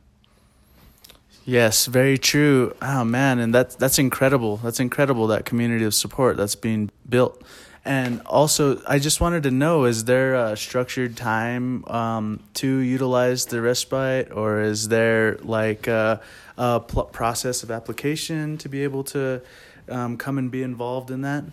Yes, 1.46 1.88
very 1.88 2.18
true. 2.18 2.76
Oh 2.82 3.04
man, 3.04 3.40
and 3.40 3.54
that's 3.54 3.76
that's 3.76 3.98
incredible. 3.98 4.58
That's 4.58 4.80
incredible 4.80 5.28
that 5.28 5.46
community 5.46 5.84
of 5.86 5.94
support 5.94 6.38
that's 6.38 6.56
being 6.56 6.92
built. 7.08 7.42
And 7.86 8.22
also, 8.26 8.82
I 8.88 9.00
just 9.00 9.20
wanted 9.20 9.44
to 9.44 9.52
know: 9.52 9.86
is 9.86 10.04
there 10.04 10.36
a 10.36 10.56
structured 10.56 11.18
time 11.18 11.86
um, 11.86 12.42
to 12.56 12.68
utilize 12.68 13.46
the 13.46 13.62
respite, 13.62 14.32
or 14.32 14.62
is 14.62 14.90
there 14.90 15.38
like 15.38 15.88
a, 15.88 16.22
a 16.58 16.82
pl- 16.82 17.06
process 17.06 17.64
of 17.64 17.72
application 17.72 18.58
to 18.60 18.70
be 18.70 18.84
able 18.84 19.04
to 19.06 19.42
um, 19.88 20.18
come 20.18 20.38
and 20.38 20.52
be 20.52 20.62
involved 20.62 21.10
in 21.10 21.22
that? 21.22 21.46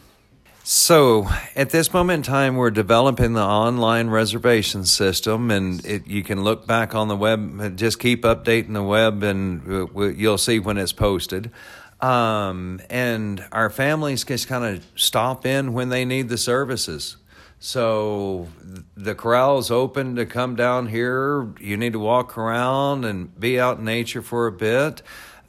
So, 0.69 1.29
at 1.55 1.71
this 1.71 1.93
moment 1.93 2.27
in 2.27 2.33
time, 2.33 2.57
we're 2.57 2.73
developing 2.73 3.35
the 3.35 3.41
online 3.41 4.11
reservation 4.11 4.85
system, 4.85 5.53
and 5.53 5.87
it, 5.87 6.09
you 6.09 6.25
can 6.25 6.43
look 6.43 6.67
back 6.67 6.93
on 6.93 7.07
the 7.07 7.15
web. 7.15 7.77
Just 7.77 8.01
keep 8.01 8.25
updating 8.25 8.73
the 8.73 8.83
web, 8.83 9.23
and 9.23 9.89
you'll 10.19 10.39
see 10.39 10.59
when 10.59 10.77
it's 10.77 10.93
posted. 10.93 11.53
Um, 12.01 12.81
and 12.91 13.45
our 13.53 13.71
families 13.71 14.25
just 14.25 14.49
kind 14.49 14.65
of 14.65 14.85
stop 14.97 15.47
in 15.47 15.73
when 15.73 15.91
they 15.91 16.05
need 16.05 16.29
the 16.29 16.37
services. 16.37 17.17
So 17.61 18.49
the 18.97 19.15
corral 19.15 19.59
is 19.59 19.71
open 19.71 20.17
to 20.17 20.27
come 20.27 20.57
down 20.57 20.89
here. 20.89 21.49
You 21.61 21.77
need 21.77 21.93
to 21.93 22.01
walk 22.01 22.37
around 22.37 23.05
and 23.05 23.39
be 23.39 23.61
out 23.61 23.79
in 23.79 23.85
nature 23.85 24.21
for 24.21 24.49
a 24.49 24.53
bit 24.53 25.01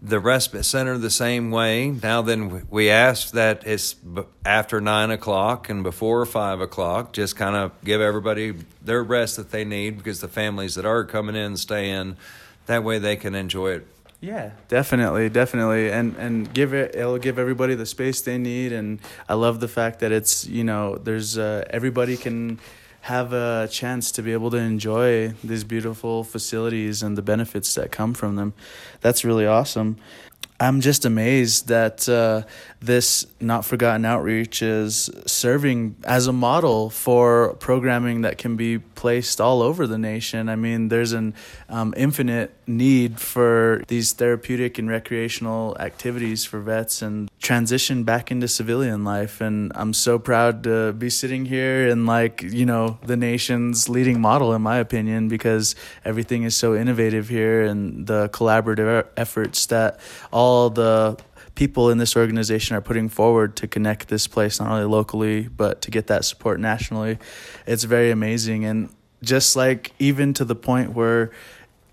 the 0.01 0.19
respite 0.19 0.65
center 0.65 0.97
the 0.97 1.09
same 1.09 1.51
way. 1.51 1.89
Now, 1.89 2.21
then, 2.21 2.67
we 2.69 2.89
ask 2.89 3.31
that 3.31 3.65
it's 3.65 3.95
after 4.45 4.79
nine 4.79 5.11
o'clock 5.11 5.69
and 5.69 5.83
before 5.83 6.25
five 6.25 6.61
o'clock. 6.61 7.13
Just 7.13 7.35
kind 7.35 7.55
of 7.55 7.71
give 7.83 8.01
everybody 8.01 8.55
their 8.81 9.03
rest 9.03 9.37
that 9.37 9.51
they 9.51 9.65
need 9.65 9.97
because 9.97 10.21
the 10.21 10.27
families 10.27 10.75
that 10.75 10.85
are 10.85 11.03
coming 11.03 11.35
in 11.35 11.57
stay 11.57 11.89
in. 11.89 12.17
That 12.67 12.83
way, 12.83 12.99
they 12.99 13.15
can 13.15 13.33
enjoy 13.33 13.71
it. 13.71 13.87
Yeah, 14.19 14.51
definitely, 14.67 15.29
definitely, 15.29 15.91
and 15.91 16.15
and 16.17 16.51
give 16.51 16.73
it. 16.73 16.95
It'll 16.95 17.19
give 17.19 17.37
everybody 17.37 17.75
the 17.75 17.85
space 17.85 18.21
they 18.21 18.39
need, 18.39 18.73
and 18.73 18.99
I 19.29 19.35
love 19.35 19.59
the 19.59 19.67
fact 19.67 19.99
that 19.99 20.11
it's 20.11 20.47
you 20.47 20.63
know 20.63 20.95
there's 20.95 21.37
uh, 21.37 21.65
everybody 21.69 22.17
can 22.17 22.59
have 23.07 23.31
a 23.31 23.69
chance 23.71 24.11
to 24.11 24.21
be 24.21 24.33
able 24.33 24.51
to 24.51 24.57
enjoy 24.57 25.29
these 25.41 25.63
beautiful 25.63 26.25
facilities 26.25 27.01
and 27.01 27.17
the 27.17 27.21
benefits 27.21 27.73
that 27.75 27.89
come 27.89 28.13
from 28.13 28.35
them. 28.35 28.53
That's 28.99 29.23
really 29.23 29.47
awesome. 29.47 29.95
I'm 30.59 30.81
just 30.81 31.05
amazed 31.05 31.67
that 31.67 32.09
uh, 32.09 32.41
this 32.81 33.27
Not 33.39 33.63
Forgotten 33.63 34.05
Outreach 34.05 34.63
is 34.63 35.09
serving 35.27 35.97
as 36.03 36.25
a 36.25 36.33
model 36.33 36.89
for 36.89 37.53
programming 37.55 38.21
that 38.21 38.39
can 38.39 38.55
be 38.55 38.79
placed 38.79 39.39
all 39.39 39.61
over 39.61 39.85
the 39.85 39.99
nation. 39.99 40.49
I 40.49 40.55
mean, 40.55 40.87
there's 40.87 41.13
an 41.13 41.35
um, 41.69 41.93
infinite 41.95 42.55
need 42.65 43.19
for 43.19 43.83
these 43.87 44.13
therapeutic 44.13 44.79
and 44.79 44.89
recreational 44.89 45.77
activities 45.79 46.43
for 46.43 46.59
vets 46.59 47.03
and 47.03 47.29
transition 47.39 48.03
back 48.03 48.31
into 48.31 48.47
civilian 48.47 49.03
life. 49.03 49.39
And 49.39 49.71
I'm 49.75 49.93
so 49.93 50.17
proud 50.17 50.63
to 50.63 50.91
be 50.93 51.11
sitting 51.11 51.45
here 51.45 51.87
and, 51.87 52.07
like, 52.07 52.41
you 52.41 52.65
know, 52.65 52.97
the 53.05 53.15
nation's 53.15 53.89
leading 53.89 54.19
model, 54.19 54.53
in 54.53 54.63
my 54.63 54.77
opinion, 54.77 55.27
because 55.27 55.75
everything 56.03 56.43
is 56.43 56.55
so 56.55 56.75
innovative 56.75 57.29
here 57.29 57.61
and 57.63 58.07
the 58.07 58.29
collaborative 58.29 59.05
efforts 59.15 59.67
that 59.67 59.99
all 60.31 60.46
the 60.69 61.17
people 61.55 61.89
in 61.89 61.97
this 61.97 62.15
organization 62.15 62.75
are 62.75 62.81
putting 62.81 63.09
forward 63.09 63.55
to 63.55 63.67
connect 63.67 64.07
this 64.09 64.27
place 64.27 64.59
not 64.59 64.69
only 64.71 64.85
locally 64.85 65.47
but 65.47 65.81
to 65.81 65.89
get 65.89 66.07
that 66.07 66.23
support 66.23 66.59
nationally 66.59 67.17
it's 67.65 67.83
very 67.83 68.11
amazing 68.11 68.63
and 68.65 68.89
just 69.23 69.55
like 69.55 69.91
even 69.97 70.33
to 70.33 70.45
the 70.45 70.55
point 70.55 70.93
where 70.93 71.31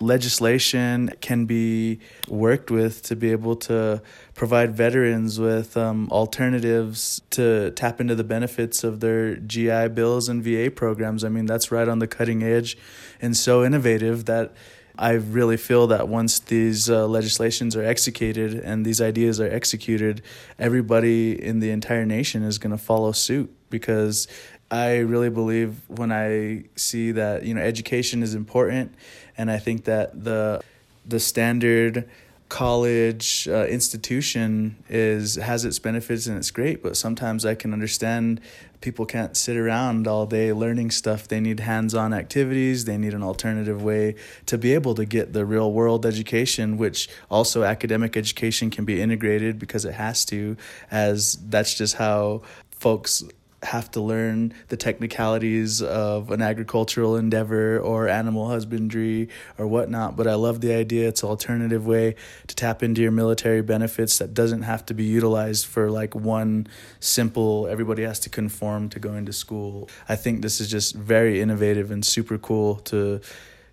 legislation 0.00 1.10
can 1.20 1.46
be 1.46 1.98
worked 2.28 2.70
with 2.70 3.02
to 3.02 3.16
be 3.16 3.30
able 3.32 3.56
to 3.56 4.02
provide 4.34 4.74
veterans 4.74 5.38
with 5.38 5.76
um, 5.76 6.08
alternatives 6.10 7.22
to 7.30 7.70
tap 7.72 8.00
into 8.00 8.14
the 8.14 8.24
benefits 8.24 8.84
of 8.84 9.00
their 9.00 9.36
GI 9.36 9.88
bills 9.88 10.28
and 10.28 10.42
VA 10.42 10.70
programs. 10.70 11.24
I 11.24 11.28
mean, 11.28 11.46
that's 11.46 11.70
right 11.70 11.88
on 11.88 12.00
the 12.00 12.06
cutting 12.06 12.42
edge 12.42 12.76
and 13.20 13.36
so 13.36 13.64
innovative 13.64 14.26
that 14.26 14.52
I 14.96 15.12
really 15.12 15.56
feel 15.56 15.88
that 15.88 16.08
once 16.08 16.38
these 16.38 16.88
uh, 16.88 17.06
legislations 17.06 17.74
are 17.74 17.84
executed 17.84 18.54
and 18.54 18.86
these 18.86 19.00
ideas 19.00 19.40
are 19.40 19.48
executed, 19.48 20.22
everybody 20.58 21.42
in 21.42 21.58
the 21.58 21.70
entire 21.70 22.06
nation 22.06 22.44
is 22.44 22.58
going 22.58 22.70
to 22.70 22.82
follow 22.82 23.10
suit 23.12 23.52
because 23.70 24.28
I 24.70 24.98
really 24.98 25.30
believe 25.30 25.80
when 25.88 26.12
I 26.12 26.64
see 26.76 27.10
that 27.12 27.44
you 27.44 27.54
know 27.54 27.60
education 27.60 28.22
is 28.22 28.34
important, 28.34 28.94
and 29.36 29.50
I 29.50 29.58
think 29.58 29.84
that 29.84 30.24
the 30.24 30.62
the 31.04 31.20
standard 31.20 32.08
college 32.48 33.48
uh, 33.48 33.66
institution 33.66 34.76
is 34.88 35.36
has 35.36 35.64
its 35.64 35.78
benefits 35.78 36.26
and 36.26 36.36
it's 36.36 36.50
great 36.50 36.82
but 36.82 36.96
sometimes 36.96 37.44
i 37.44 37.54
can 37.54 37.72
understand 37.72 38.38
people 38.84 39.06
can't 39.06 39.34
sit 39.34 39.56
around 39.56 40.06
all 40.06 40.26
day 40.26 40.52
learning 40.52 40.90
stuff. 40.90 41.26
They 41.26 41.40
need 41.40 41.58
hands-on 41.58 42.12
activities. 42.12 42.84
They 42.84 42.98
need 42.98 43.14
an 43.14 43.22
alternative 43.22 43.82
way 43.82 44.14
to 44.44 44.58
be 44.58 44.74
able 44.74 44.94
to 44.96 45.06
get 45.06 45.32
the 45.32 45.46
real 45.46 45.72
world 45.72 46.04
education 46.04 46.76
which 46.76 47.08
also 47.30 47.62
academic 47.62 48.14
education 48.14 48.68
can 48.68 48.84
be 48.84 49.00
integrated 49.00 49.58
because 49.58 49.86
it 49.86 49.94
has 49.94 50.26
to 50.26 50.56
as 50.90 51.38
that's 51.48 51.72
just 51.74 51.94
how 51.94 52.42
folks 52.70 53.24
have 53.64 53.90
to 53.92 54.00
learn 54.00 54.52
the 54.68 54.76
technicalities 54.76 55.82
of 55.82 56.30
an 56.30 56.42
agricultural 56.42 57.16
endeavor 57.16 57.78
or 57.78 58.08
animal 58.08 58.48
husbandry 58.48 59.28
or 59.58 59.66
whatnot. 59.66 60.16
But 60.16 60.26
I 60.26 60.34
love 60.34 60.60
the 60.60 60.74
idea. 60.74 61.08
It's 61.08 61.22
an 61.22 61.28
alternative 61.28 61.86
way 61.86 62.14
to 62.46 62.54
tap 62.54 62.82
into 62.82 63.02
your 63.02 63.12
military 63.12 63.62
benefits 63.62 64.18
that 64.18 64.34
doesn't 64.34 64.62
have 64.62 64.84
to 64.86 64.94
be 64.94 65.04
utilized 65.04 65.66
for 65.66 65.90
like 65.90 66.14
one 66.14 66.66
simple, 67.00 67.66
everybody 67.66 68.02
has 68.02 68.20
to 68.20 68.30
conform 68.30 68.88
to 68.90 68.98
going 68.98 69.26
to 69.26 69.32
school. 69.32 69.88
I 70.08 70.16
think 70.16 70.42
this 70.42 70.60
is 70.60 70.70
just 70.70 70.94
very 70.94 71.40
innovative 71.40 71.90
and 71.90 72.04
super 72.04 72.38
cool 72.38 72.76
to 72.76 73.20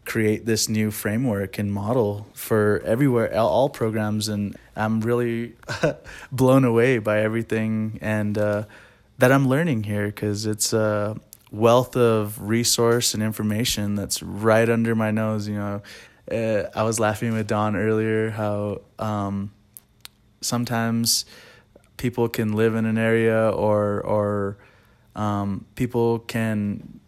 create 0.05 0.45
this 0.45 0.67
new 0.67 0.89
framework 0.89 1.59
and 1.59 1.71
model 1.71 2.27
for 2.33 2.81
everywhere 2.85 3.37
all 3.37 3.69
programs 3.69 4.27
and 4.27 4.57
i'm 4.75 4.99
really 5.01 5.53
blown 6.31 6.65
away 6.65 6.97
by 6.97 7.19
everything 7.19 7.99
and 8.01 8.35
uh, 8.37 8.63
that 9.21 9.31
I'm 9.31 9.47
learning 9.47 9.83
here 9.83 10.07
because 10.07 10.47
it's 10.47 10.73
a 10.73 11.15
wealth 11.51 11.95
of 11.95 12.41
resource 12.41 13.13
and 13.13 13.21
information 13.21 13.93
that's 13.93 14.23
right 14.23 14.67
under 14.67 14.95
my 14.95 15.11
nose. 15.11 15.47
You 15.47 15.55
know, 15.55 15.81
uh, 16.31 16.69
I 16.75 16.81
was 16.81 16.99
laughing 16.99 17.33
with 17.33 17.45
Don 17.45 17.75
earlier 17.75 18.31
how 18.31 18.81
um, 18.97 19.51
sometimes 20.41 21.25
people 21.97 22.29
can 22.29 22.53
live 22.53 22.73
in 22.73 22.87
an 22.87 22.97
area 22.97 23.51
or 23.51 24.01
or 24.01 24.57
um, 25.15 25.65
people 25.75 26.17
can 26.17 26.99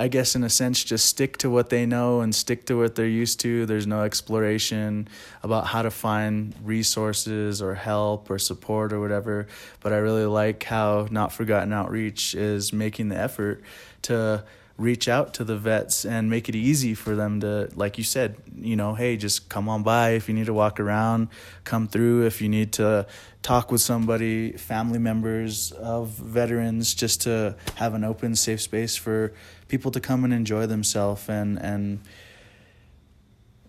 I 0.00 0.08
guess 0.08 0.34
in 0.34 0.44
a 0.44 0.48
sense 0.48 0.82
just 0.82 1.04
stick 1.04 1.36
to 1.38 1.50
what 1.50 1.68
they 1.68 1.84
know 1.84 2.22
and 2.22 2.34
stick 2.34 2.64
to 2.66 2.78
what 2.78 2.94
they're 2.94 3.06
used 3.06 3.38
to. 3.40 3.66
There's 3.66 3.86
no 3.86 4.00
exploration 4.00 5.08
about 5.42 5.66
how 5.66 5.82
to 5.82 5.90
find 5.90 6.54
resources 6.64 7.60
or 7.60 7.74
help 7.74 8.30
or 8.30 8.38
support 8.38 8.94
or 8.94 9.00
whatever. 9.00 9.46
But 9.80 9.92
I 9.92 9.96
really 9.96 10.24
like 10.24 10.64
how 10.64 11.06
Not 11.10 11.34
Forgotten 11.34 11.74
Outreach 11.74 12.34
is 12.34 12.72
making 12.72 13.10
the 13.10 13.18
effort 13.18 13.62
to 14.02 14.44
reach 14.78 15.06
out 15.06 15.34
to 15.34 15.44
the 15.44 15.58
vets 15.58 16.06
and 16.06 16.30
make 16.30 16.48
it 16.48 16.54
easy 16.54 16.94
for 16.94 17.14
them 17.14 17.38
to 17.40 17.68
like 17.74 17.98
you 17.98 18.04
said 18.04 18.34
you 18.58 18.74
know 18.74 18.94
hey 18.94 19.14
just 19.14 19.50
come 19.50 19.68
on 19.68 19.82
by 19.82 20.12
if 20.12 20.26
you 20.26 20.34
need 20.34 20.46
to 20.46 20.54
walk 20.54 20.80
around 20.80 21.28
come 21.64 21.86
through 21.86 22.24
if 22.24 22.40
you 22.40 22.48
need 22.48 22.72
to 22.72 23.06
talk 23.42 23.70
with 23.70 23.82
somebody 23.82 24.52
family 24.52 24.98
members 24.98 25.70
of 25.72 26.08
veterans 26.08 26.94
just 26.94 27.20
to 27.20 27.54
have 27.74 27.92
an 27.92 28.04
open 28.04 28.34
safe 28.34 28.62
space 28.62 28.96
for 28.96 29.34
people 29.70 29.90
to 29.92 30.00
come 30.00 30.24
and 30.24 30.32
enjoy 30.34 30.66
themselves 30.66 31.28
and 31.28 31.58
and 31.58 32.00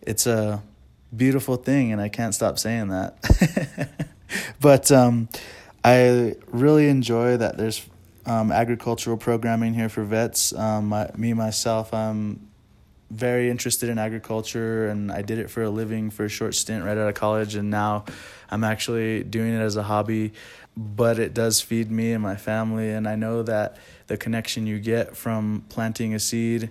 it's 0.01 0.25
a 0.27 0.61
beautiful 1.15 1.55
thing 1.55 1.91
and 1.91 2.01
I 2.01 2.09
can't 2.09 2.33
stop 2.33 2.57
saying 2.57 2.89
that 2.89 3.89
but 4.59 4.91
um, 4.91 5.29
I 5.83 6.35
really 6.47 6.89
enjoy 6.89 7.37
that 7.37 7.57
there's 7.57 7.85
um, 8.25 8.51
agricultural 8.51 9.17
programming 9.17 9.73
here 9.73 9.89
for 9.89 10.03
vets. 10.03 10.53
Um, 10.53 10.89
my, 10.89 11.09
me 11.15 11.33
myself, 11.33 11.93
I'm 11.93 12.50
very 13.11 13.49
interested 13.49 13.89
in 13.89 13.97
agriculture, 13.97 14.87
and 14.87 15.11
I 15.11 15.21
did 15.21 15.37
it 15.37 15.49
for 15.49 15.63
a 15.63 15.69
living 15.69 16.09
for 16.09 16.25
a 16.25 16.29
short 16.29 16.55
stint 16.55 16.85
right 16.85 16.97
out 16.97 17.09
of 17.09 17.15
college, 17.15 17.55
and 17.55 17.69
now 17.69 18.05
I'm 18.49 18.63
actually 18.63 19.23
doing 19.23 19.53
it 19.53 19.59
as 19.59 19.75
a 19.75 19.83
hobby. 19.83 20.33
But 20.77 21.19
it 21.19 21.33
does 21.33 21.59
feed 21.59 21.91
me 21.91 22.13
and 22.13 22.23
my 22.23 22.37
family, 22.37 22.91
and 22.91 23.07
I 23.07 23.15
know 23.15 23.43
that 23.43 23.75
the 24.07 24.15
connection 24.15 24.65
you 24.65 24.79
get 24.79 25.17
from 25.17 25.65
planting 25.67 26.13
a 26.13 26.19
seed, 26.19 26.69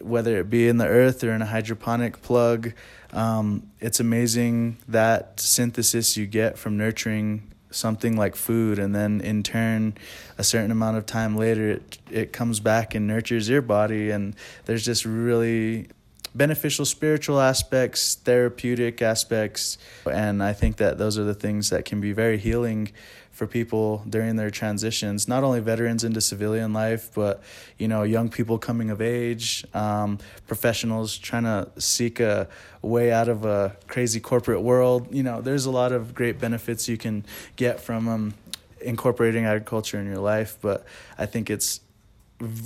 whether 0.00 0.38
it 0.38 0.50
be 0.50 0.68
in 0.68 0.76
the 0.76 0.86
earth 0.86 1.24
or 1.24 1.32
in 1.32 1.40
a 1.40 1.46
hydroponic 1.46 2.20
plug, 2.20 2.74
um, 3.12 3.70
it's 3.80 4.00
amazing 4.00 4.76
that 4.86 5.40
synthesis 5.40 6.16
you 6.16 6.26
get 6.26 6.58
from 6.58 6.76
nurturing 6.76 7.50
something 7.70 8.16
like 8.16 8.34
food 8.34 8.78
and 8.78 8.94
then 8.94 9.20
in 9.20 9.42
turn 9.42 9.94
a 10.38 10.44
certain 10.44 10.70
amount 10.70 10.96
of 10.96 11.04
time 11.04 11.36
later 11.36 11.70
it 11.70 11.98
it 12.10 12.32
comes 12.32 12.60
back 12.60 12.94
and 12.94 13.06
nurtures 13.06 13.48
your 13.48 13.62
body 13.62 14.10
and 14.10 14.34
there's 14.64 14.84
just 14.84 15.04
really 15.04 15.86
beneficial 16.34 16.84
spiritual 16.84 17.40
aspects 17.40 18.14
therapeutic 18.14 19.02
aspects 19.02 19.76
and 20.10 20.42
i 20.42 20.52
think 20.52 20.76
that 20.76 20.98
those 20.98 21.18
are 21.18 21.24
the 21.24 21.34
things 21.34 21.70
that 21.70 21.84
can 21.84 22.00
be 22.00 22.12
very 22.12 22.38
healing 22.38 22.90
for 23.38 23.46
people 23.46 24.02
during 24.08 24.34
their 24.34 24.50
transitions, 24.50 25.28
not 25.28 25.44
only 25.44 25.60
veterans 25.60 26.02
into 26.02 26.20
civilian 26.20 26.72
life, 26.72 27.08
but 27.14 27.40
you 27.78 27.86
know, 27.86 28.02
young 28.02 28.28
people 28.28 28.58
coming 28.58 28.90
of 28.90 29.00
age, 29.00 29.64
um, 29.74 30.18
professionals 30.48 31.16
trying 31.16 31.44
to 31.44 31.70
seek 31.80 32.18
a 32.18 32.48
way 32.82 33.12
out 33.12 33.28
of 33.28 33.44
a 33.44 33.76
crazy 33.86 34.18
corporate 34.18 34.60
world. 34.60 35.14
You 35.14 35.22
know, 35.22 35.40
there's 35.40 35.66
a 35.66 35.70
lot 35.70 35.92
of 35.92 36.16
great 36.16 36.40
benefits 36.40 36.88
you 36.88 36.96
can 36.96 37.24
get 37.54 37.80
from 37.80 38.08
um, 38.08 38.34
incorporating 38.80 39.44
agriculture 39.44 40.00
in 40.00 40.06
your 40.06 40.18
life, 40.18 40.58
but 40.60 40.84
I 41.16 41.26
think 41.26 41.48
it's 41.48 41.80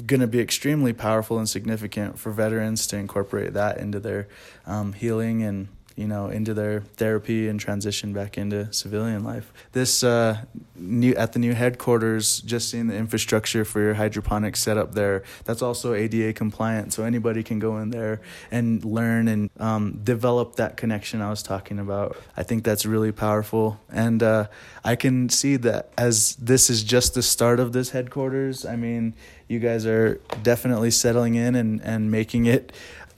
going 0.06 0.20
to 0.20 0.26
be 0.26 0.40
extremely 0.40 0.94
powerful 0.94 1.38
and 1.38 1.48
significant 1.48 2.18
for 2.18 2.30
veterans 2.30 2.86
to 2.86 2.96
incorporate 2.96 3.52
that 3.52 3.76
into 3.76 4.00
their 4.00 4.26
um, 4.66 4.94
healing 4.94 5.42
and 5.42 5.68
you 5.96 6.06
know, 6.06 6.28
into 6.28 6.54
their 6.54 6.80
therapy 6.80 7.48
and 7.48 7.60
transition 7.60 8.12
back 8.12 8.38
into 8.38 8.72
civilian 8.72 9.24
life. 9.24 9.52
This 9.72 10.02
uh, 10.02 10.44
new 10.76 11.14
at 11.14 11.32
the 11.32 11.38
new 11.38 11.54
headquarters, 11.54 12.40
just 12.40 12.70
seeing 12.70 12.86
the 12.88 12.96
infrastructure 12.96 13.64
for 13.64 13.80
your 13.80 13.94
hydroponics 13.94 14.62
set 14.62 14.76
up 14.76 14.94
there. 14.94 15.22
That's 15.44 15.62
also 15.62 15.94
ADA 15.94 16.32
compliant, 16.32 16.92
so 16.92 17.04
anybody 17.04 17.42
can 17.42 17.58
go 17.58 17.78
in 17.78 17.90
there 17.90 18.20
and 18.50 18.84
learn 18.84 19.28
and 19.28 19.50
um, 19.58 20.00
develop 20.02 20.56
that 20.56 20.76
connection 20.76 21.20
I 21.20 21.30
was 21.30 21.42
talking 21.42 21.78
about. 21.78 22.16
I 22.36 22.42
think 22.42 22.64
that's 22.64 22.86
really 22.86 23.12
powerful, 23.12 23.80
and 23.90 24.22
uh, 24.22 24.46
I 24.84 24.96
can 24.96 25.28
see 25.28 25.56
that 25.56 25.90
as 25.96 26.36
this 26.36 26.70
is 26.70 26.82
just 26.82 27.14
the 27.14 27.22
start 27.22 27.60
of 27.60 27.72
this 27.72 27.90
headquarters. 27.90 28.64
I 28.64 28.76
mean, 28.76 29.14
you 29.48 29.58
guys 29.58 29.86
are 29.86 30.20
definitely 30.42 30.90
settling 30.90 31.34
in 31.34 31.54
and 31.54 31.80
and 31.82 32.10
making 32.10 32.46
it 32.46 32.72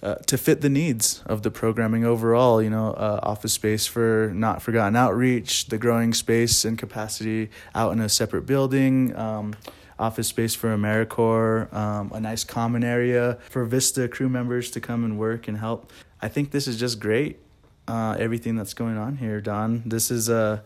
uh, 0.04 0.16
to 0.26 0.36
fit 0.36 0.60
the 0.60 0.68
needs 0.68 1.22
of 1.26 1.42
the 1.42 1.50
programming 1.50 2.04
overall. 2.04 2.62
You 2.62 2.70
know, 2.70 2.90
uh, 2.92 3.20
office 3.22 3.54
space 3.54 3.86
for 3.86 4.30
not 4.34 4.62
forgotten 4.62 4.94
outreach, 4.94 5.66
the 5.66 5.78
growing 5.78 6.12
space 6.12 6.64
and 6.64 6.78
capacity 6.78 7.50
out 7.74 7.92
in 7.92 8.00
a 8.00 8.08
separate 8.08 8.46
building. 8.46 9.16
Um, 9.16 9.54
office 9.98 10.28
space 10.28 10.54
for 10.54 10.76
AmeriCorps, 10.76 11.72
um, 11.72 12.10
a 12.12 12.20
nice 12.20 12.44
common 12.44 12.82
area 12.84 13.38
for 13.48 13.64
Vista 13.64 14.08
crew 14.08 14.28
members 14.28 14.70
to 14.72 14.80
come 14.80 15.04
and 15.04 15.18
work 15.18 15.48
and 15.48 15.58
help. 15.58 15.90
I 16.20 16.28
think 16.28 16.50
this 16.50 16.66
is 16.66 16.78
just 16.78 17.00
great. 17.00 17.38
Uh, 17.86 18.16
everything 18.18 18.56
that's 18.56 18.74
going 18.74 18.96
on 18.96 19.18
here, 19.18 19.40
Don. 19.40 19.82
This 19.84 20.10
is 20.10 20.28
a 20.28 20.36
uh, 20.36 20.58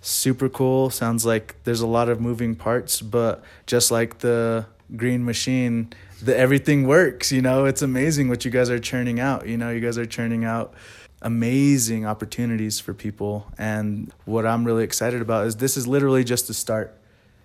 super 0.00 0.48
cool. 0.48 0.90
Sounds 0.90 1.24
like 1.24 1.54
there's 1.64 1.80
a 1.80 1.86
lot 1.86 2.08
of 2.08 2.20
moving 2.20 2.54
parts, 2.54 3.00
but 3.00 3.42
just 3.66 3.90
like 3.90 4.18
the 4.18 4.66
green 4.96 5.24
machine, 5.24 5.92
the 6.24 6.36
everything 6.36 6.86
works. 6.86 7.30
You 7.30 7.42
know, 7.42 7.64
it's 7.66 7.82
amazing 7.82 8.28
what 8.28 8.44
you 8.44 8.50
guys 8.50 8.70
are 8.70 8.78
churning 8.78 9.20
out. 9.20 9.46
You 9.46 9.56
know, 9.56 9.70
you 9.70 9.80
guys 9.80 9.98
are 9.98 10.06
churning 10.06 10.44
out 10.44 10.74
amazing 11.22 12.04
opportunities 12.06 12.80
for 12.80 12.94
people. 12.94 13.46
And 13.58 14.12
what 14.24 14.46
I'm 14.46 14.64
really 14.64 14.84
excited 14.84 15.22
about 15.22 15.46
is 15.46 15.56
this 15.56 15.76
is 15.76 15.86
literally 15.86 16.24
just 16.24 16.48
the 16.48 16.54
start. 16.54 16.96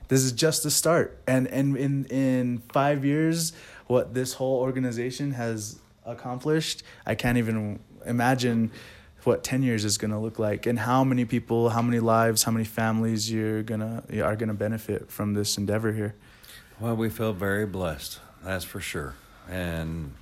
This 0.07 0.23
is 0.23 0.31
just 0.31 0.63
the 0.63 0.71
start. 0.71 1.19
And 1.27 1.47
and 1.47 1.77
in 1.77 2.05
in 2.05 2.63
5 2.73 3.05
years 3.05 3.53
what 3.87 4.13
this 4.13 4.33
whole 4.33 4.59
organization 4.59 5.31
has 5.31 5.79
accomplished, 6.05 6.83
I 7.05 7.15
can't 7.15 7.37
even 7.37 7.79
imagine 8.05 8.71
what 9.23 9.43
10 9.43 9.63
years 9.63 9.83
is 9.83 9.97
going 9.97 10.11
to 10.11 10.17
look 10.17 10.39
like 10.39 10.65
and 10.65 10.79
how 10.79 11.03
many 11.03 11.25
people, 11.25 11.69
how 11.69 11.81
many 11.81 11.99
lives, 11.99 12.43
how 12.43 12.51
many 12.51 12.65
families 12.65 13.31
you're 13.31 13.63
going 13.63 13.81
to 13.81 14.23
are 14.23 14.35
going 14.35 14.47
to 14.47 14.53
benefit 14.53 15.11
from 15.11 15.33
this 15.33 15.57
endeavor 15.57 15.91
here. 15.91 16.15
Well, 16.79 16.95
we 16.95 17.09
feel 17.09 17.33
very 17.33 17.65
blessed. 17.65 18.19
That's 18.43 18.63
for 18.63 18.79
sure. 18.79 19.15
And 19.49 20.13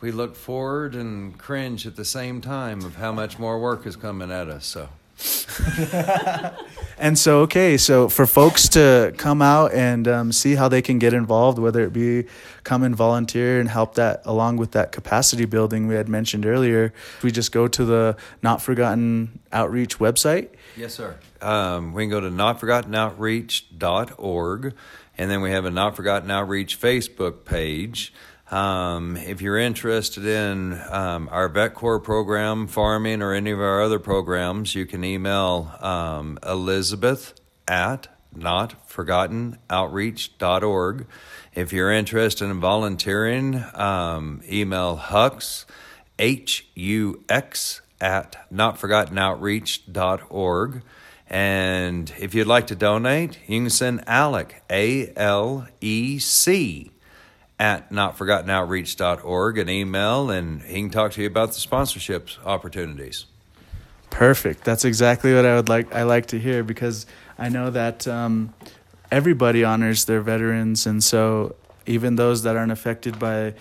we 0.00 0.12
look 0.12 0.36
forward 0.36 0.94
and 0.94 1.36
cringe 1.38 1.86
at 1.86 1.96
the 1.96 2.04
same 2.04 2.40
time 2.40 2.84
of 2.84 2.96
how 2.96 3.12
much 3.12 3.38
more 3.38 3.58
work 3.58 3.86
is 3.86 3.96
coming 3.96 4.30
at 4.30 4.48
us. 4.48 4.66
So. 4.66 4.88
and 6.98 7.18
so, 7.18 7.40
okay, 7.40 7.76
so 7.76 8.08
for 8.08 8.24
folks 8.24 8.68
to 8.68 9.12
come 9.16 9.42
out 9.42 9.72
and 9.72 10.06
um, 10.06 10.30
see 10.30 10.54
how 10.54 10.68
they 10.68 10.80
can 10.80 11.00
get 11.00 11.12
involved, 11.12 11.58
whether 11.58 11.82
it 11.82 11.92
be 11.92 12.26
come 12.62 12.84
and 12.84 12.94
volunteer 12.94 13.58
and 13.58 13.68
help 13.68 13.96
that 13.96 14.22
along 14.24 14.58
with 14.58 14.70
that 14.72 14.92
capacity 14.92 15.44
building 15.44 15.88
we 15.88 15.96
had 15.96 16.08
mentioned 16.08 16.46
earlier, 16.46 16.92
we 17.22 17.32
just 17.32 17.50
go 17.50 17.66
to 17.66 17.84
the 17.84 18.16
Not 18.42 18.62
Forgotten 18.62 19.40
Outreach 19.52 19.98
website. 19.98 20.50
Yes, 20.76 20.94
sir. 20.94 21.16
Um, 21.42 21.92
we 21.92 22.04
can 22.04 22.10
go 22.10 22.20
to 22.20 22.30
notforgottenoutreach.org, 22.30 24.74
and 25.18 25.30
then 25.30 25.42
we 25.42 25.50
have 25.50 25.64
a 25.64 25.70
Not 25.70 25.96
Forgotten 25.96 26.30
Outreach 26.30 26.80
Facebook 26.80 27.44
page. 27.44 28.12
Um, 28.50 29.16
if 29.16 29.42
you're 29.42 29.58
interested 29.58 30.24
in 30.24 30.80
um, 30.90 31.28
our 31.30 31.48
Vet 31.48 31.74
Corps 31.74 32.00
program, 32.00 32.66
farming, 32.66 33.20
or 33.20 33.34
any 33.34 33.50
of 33.50 33.60
our 33.60 33.82
other 33.82 33.98
programs, 33.98 34.74
you 34.74 34.86
can 34.86 35.04
email 35.04 35.70
um, 35.80 36.38
Elizabeth 36.42 37.38
at 37.66 38.08
notforgottenoutreach.org. 38.34 41.06
If 41.54 41.72
you're 41.72 41.92
interested 41.92 42.44
in 42.44 42.60
volunteering, 42.60 43.64
um, 43.74 44.42
email 44.50 44.96
Hux, 44.96 45.66
H 46.18 46.66
U 46.74 47.22
X, 47.28 47.82
at 48.00 48.48
notforgottenoutreach.org. 48.52 50.82
And 51.30 52.12
if 52.18 52.34
you'd 52.34 52.46
like 52.46 52.68
to 52.68 52.74
donate, 52.74 53.38
you 53.46 53.60
can 53.60 53.70
send 53.70 54.02
Alec, 54.08 54.62
A 54.70 55.12
L 55.14 55.68
E 55.80 56.18
C 56.18 56.90
at 57.58 57.90
notforgottenoutreach.org 57.90 59.58
an 59.58 59.68
email 59.68 60.30
and 60.30 60.62
he 60.62 60.74
can 60.80 60.90
talk 60.90 61.12
to 61.12 61.20
you 61.20 61.26
about 61.26 61.48
the 61.48 61.58
sponsorships 61.58 62.38
opportunities. 62.44 63.26
Perfect. 64.10 64.64
That's 64.64 64.84
exactly 64.84 65.34
what 65.34 65.44
I 65.44 65.56
would 65.56 65.68
like 65.68 65.94
I 65.94 66.04
like 66.04 66.26
to 66.26 66.38
hear 66.38 66.62
because 66.62 67.04
I 67.36 67.48
know 67.48 67.70
that 67.70 68.06
um, 68.06 68.54
everybody 69.10 69.64
honors 69.64 70.04
their 70.04 70.20
veterans 70.20 70.86
and 70.86 71.02
so 71.02 71.56
even 71.88 72.16
those 72.16 72.42
that 72.42 72.56
aren't 72.56 72.72
affected 72.72 73.18
by 73.18 73.54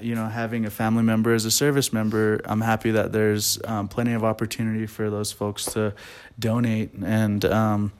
you 0.00 0.14
know 0.14 0.26
having 0.26 0.66
a 0.66 0.70
family 0.70 1.02
member 1.02 1.32
as 1.32 1.44
a 1.44 1.50
service 1.50 1.92
member 1.92 2.40
i'm 2.44 2.60
happy 2.60 2.90
that 2.90 3.12
there's 3.12 3.58
um, 3.64 3.86
plenty 3.86 4.12
of 4.12 4.24
opportunity 4.24 4.86
for 4.86 5.10
those 5.10 5.30
folks 5.30 5.64
to 5.64 5.94
donate. 6.40 6.92
And 6.94 7.44
um, 7.44 7.92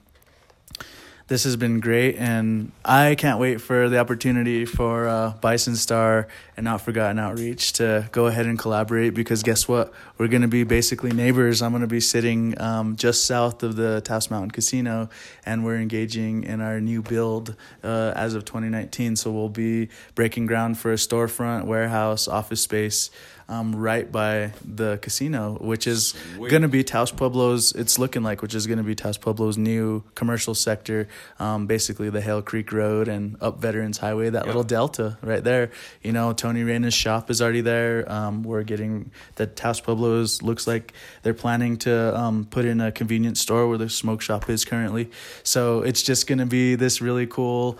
this 1.31 1.45
has 1.45 1.55
been 1.55 1.79
great, 1.79 2.17
and 2.17 2.73
I 2.83 3.15
can't 3.15 3.39
wait 3.39 3.61
for 3.61 3.87
the 3.87 3.99
opportunity 3.99 4.65
for 4.65 5.07
uh, 5.07 5.31
Bison 5.39 5.77
Star 5.77 6.27
and 6.57 6.65
Not 6.65 6.81
Forgotten 6.81 7.19
Outreach 7.19 7.71
to 7.73 8.09
go 8.11 8.27
ahead 8.27 8.47
and 8.47 8.59
collaborate 8.59 9.13
because 9.13 9.41
guess 9.41 9.65
what? 9.65 9.93
We're 10.17 10.27
going 10.27 10.41
to 10.41 10.49
be 10.49 10.65
basically 10.65 11.13
neighbors. 11.13 11.61
I'm 11.61 11.71
going 11.71 11.83
to 11.83 11.87
be 11.87 12.01
sitting 12.01 12.59
um, 12.59 12.97
just 12.97 13.27
south 13.27 13.63
of 13.63 13.77
the 13.77 14.01
Taos 14.01 14.29
Mountain 14.29 14.51
Casino, 14.51 15.07
and 15.45 15.63
we're 15.63 15.77
engaging 15.79 16.43
in 16.43 16.59
our 16.59 16.81
new 16.81 17.01
build 17.01 17.55
uh, 17.81 18.11
as 18.13 18.33
of 18.33 18.43
2019. 18.43 19.15
So 19.15 19.31
we'll 19.31 19.47
be 19.47 19.87
breaking 20.15 20.47
ground 20.47 20.79
for 20.79 20.91
a 20.91 20.97
storefront, 20.97 21.63
warehouse, 21.63 22.27
office 22.27 22.59
space 22.59 23.09
um, 23.49 23.75
right 23.75 24.11
by 24.11 24.53
the 24.63 24.99
casino, 25.01 25.57
which 25.61 25.87
is 25.87 26.13
going 26.37 26.61
to 26.61 26.67
be 26.67 26.83
Taos 26.83 27.11
Pueblo's. 27.11 27.73
It's 27.73 27.99
looking 27.99 28.23
like 28.23 28.41
which 28.41 28.55
is 28.55 28.67
going 28.67 28.77
to 28.77 28.83
be 28.83 28.95
Taos 28.95 29.17
Pueblo's 29.17 29.57
new 29.57 30.03
commercial 30.15 30.55
sector, 30.55 31.07
um, 31.39 31.67
basically 31.67 32.09
the 32.09 32.21
Hale 32.21 32.41
Creek 32.41 32.71
Road 32.71 33.07
and 33.07 33.37
up 33.41 33.59
Veterans 33.59 33.97
Highway, 33.97 34.29
that 34.29 34.39
yep. 34.39 34.47
little 34.47 34.63
delta 34.63 35.17
right 35.21 35.43
there. 35.43 35.71
You 36.01 36.11
know, 36.11 36.33
Tony 36.33 36.63
Reyna's 36.63 36.93
shop 36.93 37.29
is 37.29 37.41
already 37.41 37.61
there. 37.61 38.09
Um, 38.11 38.43
we're 38.43 38.63
getting 38.63 39.11
the 39.35 39.47
Taos 39.47 39.79
Pueblo's 39.79 40.41
looks 40.41 40.67
like 40.67 40.93
they're 41.23 41.33
planning 41.33 41.77
to 41.77 42.17
um, 42.17 42.45
put 42.45 42.65
in 42.65 42.81
a 42.81 42.91
convenience 42.91 43.39
store 43.39 43.67
where 43.67 43.77
the 43.77 43.89
smoke 43.89 44.21
shop 44.21 44.49
is 44.49 44.65
currently. 44.65 45.09
So 45.43 45.81
it's 45.81 46.01
just 46.01 46.27
going 46.27 46.39
to 46.39 46.45
be 46.45 46.75
this 46.75 47.01
really 47.01 47.27
cool 47.27 47.79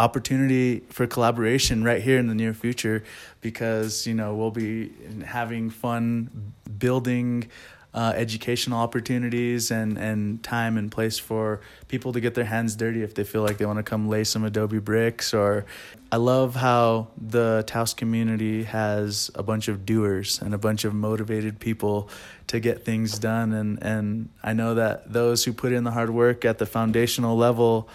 opportunity 0.00 0.80
for 0.88 1.06
collaboration 1.06 1.84
right 1.84 2.02
here 2.02 2.18
in 2.18 2.26
the 2.26 2.34
near 2.34 2.54
future 2.54 3.04
because 3.40 4.06
you 4.06 4.14
know 4.14 4.34
we'll 4.34 4.50
be 4.50 4.92
having 5.24 5.70
fun 5.70 6.52
building 6.78 7.48
uh, 7.92 8.12
educational 8.14 8.78
opportunities 8.78 9.72
and, 9.72 9.98
and 9.98 10.42
time 10.44 10.76
and 10.76 10.92
place 10.92 11.18
for 11.18 11.60
people 11.88 12.12
to 12.12 12.20
get 12.20 12.34
their 12.34 12.44
hands 12.44 12.76
dirty 12.76 13.02
if 13.02 13.14
they 13.14 13.24
feel 13.24 13.42
like 13.42 13.58
they 13.58 13.66
want 13.66 13.78
to 13.78 13.82
come 13.82 14.08
lay 14.08 14.22
some 14.22 14.44
adobe 14.44 14.78
bricks 14.78 15.34
or 15.34 15.64
i 16.12 16.16
love 16.16 16.54
how 16.54 17.08
the 17.20 17.64
taos 17.66 17.92
community 17.92 18.62
has 18.62 19.28
a 19.34 19.42
bunch 19.42 19.66
of 19.66 19.84
doers 19.84 20.40
and 20.40 20.54
a 20.54 20.58
bunch 20.58 20.84
of 20.84 20.94
motivated 20.94 21.58
people 21.58 22.08
to 22.46 22.60
get 22.60 22.84
things 22.84 23.18
done 23.18 23.52
and, 23.52 23.82
and 23.82 24.28
i 24.44 24.52
know 24.52 24.74
that 24.74 25.12
those 25.12 25.44
who 25.44 25.52
put 25.52 25.72
in 25.72 25.82
the 25.82 25.90
hard 25.90 26.10
work 26.10 26.44
at 26.44 26.58
the 26.58 26.66
foundational 26.66 27.36
level 27.36 27.88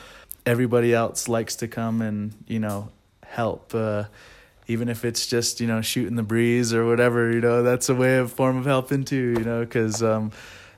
everybody 0.46 0.94
else 0.94 1.30
likes 1.30 1.56
to 1.56 1.70
come 1.70 2.02
and 2.02 2.34
you 2.48 2.60
know 2.60 2.90
help 3.26 3.74
uh, 3.74 4.04
even 4.68 4.90
if 4.90 5.06
it's 5.06 5.28
just 5.28 5.60
you 5.62 5.68
know 5.68 5.82
shooting 5.82 6.16
the 6.16 6.24
breeze 6.24 6.74
or 6.74 6.86
whatever 6.86 7.32
you 7.32 7.42
know 7.42 7.64
that's 7.64 7.90
a 7.90 7.96
way 7.96 8.18
of 8.18 8.32
form 8.32 8.58
of 8.58 8.66
helping 8.66 9.04
too 9.04 9.36
you 9.38 9.44
know 9.44 9.62
because 9.62 10.02
um, 10.04 10.32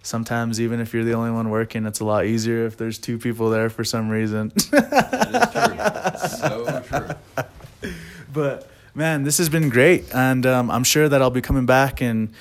sometimes 0.03 0.59
even 0.59 0.79
if 0.79 0.93
you're 0.93 1.03
the 1.03 1.13
only 1.13 1.31
one 1.31 1.49
working 1.49 1.85
it's 1.85 1.99
a 1.99 2.05
lot 2.05 2.25
easier 2.25 2.65
if 2.65 2.77
there's 2.77 2.97
two 2.97 3.17
people 3.17 3.49
there 3.49 3.69
for 3.69 3.83
some 3.83 4.09
reason. 4.09 4.51
That 4.71 6.15
is 6.15 6.39
true. 6.39 6.55
So 6.55 6.81
true. 6.81 7.91
But 8.33 8.69
man 8.97 9.23
this 9.23 9.37
has 9.37 9.47
been 9.47 9.69
great 9.69 10.03
and 10.13 10.43
um, 10.47 10.71
i'm 10.71 10.83
sure 10.83 11.07
that 11.07 11.21
i'll 11.21 11.29
be 11.29 11.41
coming 11.41 11.67
back 11.67 12.01
and 12.01 12.33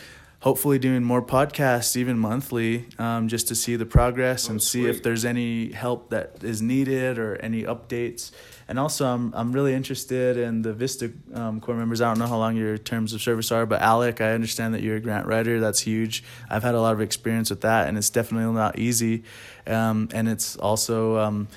hopefully 0.47 0.79
doing 0.79 1.03
more 1.03 1.21
podcasts 1.21 1.97
even 1.97 2.17
monthly 2.17 2.87
um, 3.01 3.27
just 3.27 3.49
to 3.49 3.55
see 3.57 3.75
the 3.75 3.85
progress 3.85 4.47
oh, 4.47 4.53
and 4.53 4.63
see 4.63 4.87
if 4.87 5.03
there's 5.03 5.25
any 5.25 5.73
help 5.73 6.11
that 6.11 6.37
is 6.45 6.63
needed 6.63 7.19
or 7.19 7.35
any 7.39 7.65
updates. 7.65 8.31
And 8.69 8.79
also 8.79 9.07
i'm, 9.07 9.35
I'm 9.35 9.51
really 9.51 9.75
interested 9.75 10.37
in 10.37 10.63
the 10.63 10.73
vista 10.73 11.11
um, 11.35 11.61
corps 11.61 11.75
members. 11.75 12.01
I 12.01 12.07
don't 12.07 12.21
know 12.21 12.29
how 12.29 12.39
long 12.39 12.55
your 12.55 12.79
terms 12.79 13.13
of 13.13 13.21
service 13.21 13.51
are 13.51 13.67
but 13.67 13.83
alec 13.83 14.21
i 14.21 14.31
understand 14.35 14.73
that 14.75 14.83
you're 14.85 14.95
a 14.95 15.01
grant 15.01 15.27
writer. 15.27 15.59
That's 15.59 15.81
huge. 15.81 16.23
I've 16.49 16.63
had 16.63 16.77
a 16.77 16.81
lot 16.81 16.93
of 16.93 17.01
experience 17.01 17.51
with 17.51 17.63
that 17.63 17.89
and 17.89 17.99
it's 17.99 18.11
definitely 18.11 18.55
not 18.55 18.79
easy. 18.79 19.25
Um, 19.67 20.09
and 20.13 20.29
it's 20.29 20.55
also 20.55 21.19
um, 21.19 21.49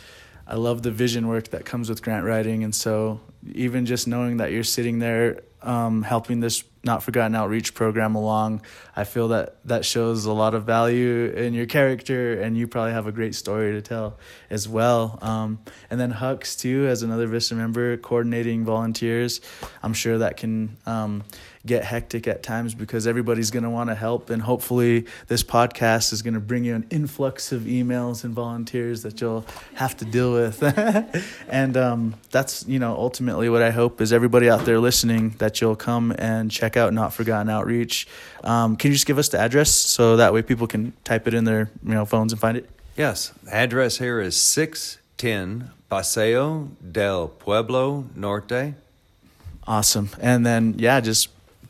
i 0.48 0.56
love 0.56 0.82
the 0.82 0.90
vision 0.90 1.28
work 1.28 1.50
that 1.50 1.64
comes 1.64 1.90
with 1.90 2.02
grant 2.02 2.26
writing. 2.26 2.64
And 2.64 2.74
so 2.74 3.20
even 3.54 3.86
just 3.86 4.08
knowing 4.08 4.38
that 4.38 4.52
you're 4.52 4.64
sitting 4.64 4.98
there 4.98 5.42
um, 5.62 6.04
helping 6.04 6.40
this 6.40 6.64
not 6.84 7.04
forgotten 7.04 7.36
outreach 7.36 7.74
program 7.74 8.16
along. 8.16 8.62
I 8.96 9.04
feel 9.04 9.30
that 9.30 9.58
that 9.66 9.84
shows 9.84 10.26
a 10.26 10.32
lot 10.32 10.54
of 10.54 10.64
value 10.64 11.26
in 11.26 11.54
your 11.54 11.66
character 11.66 12.40
and 12.40 12.58
you 12.58 12.68
probably 12.68 12.94
have 12.94 13.06
a 13.06 13.12
great 13.12 13.36
story 13.36 13.74
to 13.74 13.82
tell 13.82 14.18
as 14.50 14.68
well. 14.68 15.20
Um, 15.22 15.60
and 15.90 16.00
then 16.00 16.14
hux 16.14 16.58
too 16.58 16.88
as 16.88 17.04
another 17.04 17.28
vista 17.28 17.56
member 17.56 17.98
coordinating 17.98 18.64
volunteers. 18.64 19.42
I'm 19.84 19.94
sure 19.94 20.20
that 20.20 20.38
can 20.38 20.78
um, 20.86 21.24
get 21.66 21.84
hectic 21.84 22.28
at 22.28 22.42
times 22.42 22.74
because 22.74 23.06
everybody's 23.06 23.52
going 23.52 23.64
to 23.64 23.70
want 23.70 23.90
to 23.90 23.96
help 23.96 24.30
and 24.30 24.42
hopefully 24.42 25.06
this 25.28 25.44
podcast 25.44 26.14
is 26.14 26.22
going 26.22 26.34
to 26.34 26.40
bring 26.40 26.64
you 26.64 26.74
an 26.74 26.86
influx 26.90 27.52
of 27.52 27.64
emails 27.64 28.24
and 28.24 28.34
volunteers 28.34 29.04
that 29.04 29.20
you'll 29.20 29.46
have 29.76 29.96
to 29.98 30.06
deal 30.06 30.34
with 30.34 30.64
and 31.50 31.76
um, 31.76 32.16
that's 32.32 32.66
you 32.68 32.80
know 32.80 32.96
ultimately 32.96 33.50
what 33.50 33.62
i 33.62 33.72
hope 33.72 34.00
is 34.00 34.14
everybody 34.14 34.50
out 34.50 34.66
there 34.66 34.80
listening 34.80 35.32
that 35.40 35.60
you'll 35.60 35.76
come 35.76 36.14
and 36.18 36.50
check 36.50 36.78
out 36.78 36.94
not 36.94 37.14
forgotten 37.14 37.50
outreach 37.50 38.08
um, 38.44 38.76
can 38.76 38.92
you 38.92 38.96
just 38.96 39.06
give 39.06 39.18
us 39.18 39.30
the 39.30 39.38
address 39.38 39.70
so 39.70 40.16
that 40.16 40.34
way 40.34 40.42
people 40.42 40.66
can 40.66 40.94
type 41.04 41.28
it 41.28 41.34
in 41.34 41.44
their 41.44 41.70
you 41.84 41.94
know 41.94 42.06
phones 42.06 42.32
and 42.32 42.40
find 42.40 42.58
it 42.58 42.70
yes 42.96 43.34
the 43.44 43.54
address 43.54 43.98
here 43.98 44.22
is 44.22 44.40
6 44.40 45.00
10, 45.20 45.72
Paseo 45.90 46.70
del 46.92 47.28
Pueblo 47.28 48.06
Norte. 48.16 48.74
Awesome. 49.68 50.10
And 50.22 50.46
then, 50.46 50.76
yeah, 50.78 51.02
just 51.02 51.28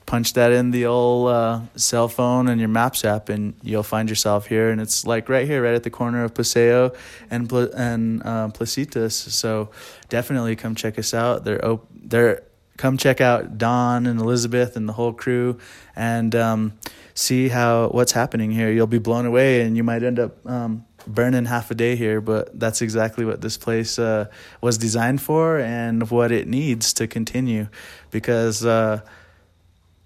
punch 0.10 0.34
that 0.34 0.52
in 0.52 0.72
the 0.72 0.88
old 0.88 1.30
uh, 1.30 1.62
cell 1.76 2.08
phone 2.08 2.48
and 2.48 2.60
your 2.60 2.68
Maps 2.68 3.06
app, 3.06 3.30
and 3.30 3.54
you'll 3.62 3.84
find 3.84 4.10
yourself 4.10 4.48
here. 4.48 4.72
And 4.72 4.82
it's 4.82 5.06
like 5.06 5.30
right 5.30 5.48
here, 5.48 5.62
right 5.62 5.76
at 5.76 5.84
the 5.84 5.92
corner 5.92 6.24
of 6.24 6.34
Paseo 6.34 6.92
and 7.30 7.50
and 7.52 8.24
uh, 8.24 8.48
Placitas. 8.48 9.12
So 9.12 9.70
definitely 10.10 10.56
come 10.56 10.74
check 10.74 10.98
us 10.98 11.14
out. 11.14 11.44
They're 11.44 11.64
op- 11.64 11.88
they're 11.94 12.42
come 12.78 12.98
check 12.98 13.22
out 13.22 13.60
Don 13.60 14.08
and 14.08 14.20
Elizabeth 14.20 14.76
and 14.76 14.90
the 14.90 14.94
whole 14.94 15.14
crew, 15.14 15.60
and 15.96 16.34
um, 16.34 16.74
see 17.14 17.50
how 17.50 17.90
what's 17.90 18.14
happening 18.14 18.50
here. 18.50 18.72
You'll 18.72 18.88
be 18.88 18.98
blown 18.98 19.28
away, 19.28 19.62
and 19.62 19.78
you 19.78 19.84
might 19.84 20.02
end 20.02 20.20
up. 20.20 20.44
Um, 20.46 20.86
burning 21.08 21.46
half 21.46 21.72
a 21.72 21.76
day 21.76 21.96
here, 21.96 22.22
but 22.22 22.60
that's 22.60 22.82
exactly 22.82 23.26
what 23.26 23.42
this 23.42 23.58
place 23.58 23.98
uh, 23.98 24.28
was 24.62 24.78
designed 24.78 25.22
for 25.22 25.58
and 25.58 26.12
what 26.12 26.32
it 26.32 26.46
needs 26.48 26.94
to 26.94 27.08
continue 27.08 27.68
because 28.12 28.64
uh, 28.66 29.02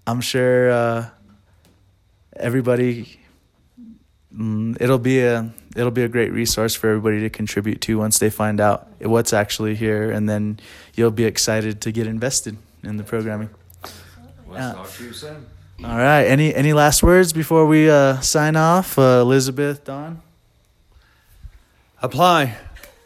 I'm 0.06 0.20
sure 0.20 0.70
uh, 0.70 1.06
everybody 2.36 3.18
mm, 4.36 4.76
it'll 4.80 4.98
be 4.98 5.20
a 5.20 5.50
it'll 5.76 5.90
be 5.90 6.02
a 6.02 6.08
great 6.08 6.32
resource 6.32 6.74
for 6.74 6.88
everybody 6.88 7.20
to 7.20 7.30
contribute 7.30 7.80
to 7.82 7.98
once 7.98 8.18
they 8.18 8.30
find 8.30 8.60
out 8.60 8.88
what's 9.00 9.32
actually 9.32 9.74
here, 9.74 10.10
and 10.10 10.28
then 10.28 10.60
you'll 10.94 11.10
be 11.10 11.24
excited 11.24 11.80
to 11.82 11.92
get 11.92 12.06
invested 12.06 12.56
in 12.82 12.96
the 12.96 13.04
programming. 13.04 13.50
Let's 14.48 14.76
talk 14.76 14.90
to 14.92 15.04
you 15.04 15.12
soon. 15.12 15.46
All 15.82 15.96
right. 15.96 16.24
Any 16.24 16.54
any 16.54 16.72
last 16.72 17.02
words 17.02 17.32
before 17.32 17.66
we 17.66 17.90
uh, 17.90 18.20
sign 18.20 18.56
off, 18.56 18.98
uh, 18.98 19.20
Elizabeth, 19.22 19.84
Don? 19.84 20.22
Apply. 22.00 22.56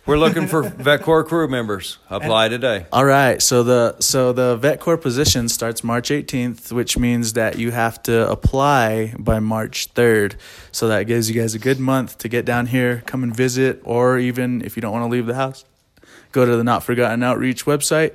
We're 0.09 0.17
looking 0.17 0.47
for 0.47 0.63
VetCorps 0.63 1.27
crew 1.27 1.49
members. 1.49 1.99
Apply 2.09 2.49
today. 2.49 2.87
All 2.91 3.05
right. 3.05 3.43
So 3.43 3.63
the 3.63 4.01
so 4.01 4.33
the 4.33 4.57
vet 4.57 4.81
corps 4.81 4.97
position 4.97 5.51
starts 5.51 5.85
March 5.85 6.09
18th, 6.09 6.73
which 6.73 6.97
means 6.97 7.35
that 7.35 7.59
you 7.59 7.73
have 7.73 8.03
to 8.05 8.27
apply 8.31 9.15
by 9.19 9.39
March 9.39 9.93
3rd. 9.93 10.37
So 10.73 10.89
that 10.89 11.03
gives 11.03 11.29
you 11.29 11.39
guys 11.39 11.55
a 11.55 11.59
good 11.59 11.79
month 11.79 12.17
to 12.19 12.29
get 12.31 12.47
down 12.47 12.65
here, 12.69 13.03
come 13.05 13.23
and 13.23 13.37
visit, 13.37 13.83
or 13.85 14.19
even 14.19 14.63
if 14.63 14.77
you 14.77 14.81
don't 14.81 14.93
want 14.93 15.05
to 15.05 15.11
leave 15.11 15.27
the 15.27 15.35
house, 15.35 15.67
go 16.33 16.47
to 16.47 16.57
the 16.57 16.65
Not 16.65 16.83
Forgotten 16.83 17.23
Outreach 17.23 17.67
website. 17.67 18.15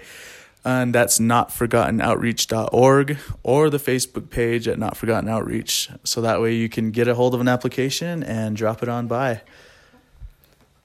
And 0.65 0.95
that's 0.95 1.19
notforgottenoutreach.org 1.19 3.17
or 3.43 3.69
the 3.69 3.77
Facebook 3.77 4.31
page 4.31 4.67
at 4.67 4.79
Not 4.79 4.97
Forgotten 4.97 5.29
Outreach. 5.29 5.89
So 6.03 6.21
that 6.21 6.41
way 6.41 6.55
you 6.55 6.69
can 6.69 6.89
get 6.89 7.07
a 7.07 7.13
hold 7.13 7.35
of 7.35 7.41
an 7.41 7.47
application 7.47 8.23
and 8.23 8.57
drop 8.57 8.81
it 8.81 8.89
on 8.89 9.05
by. 9.05 9.43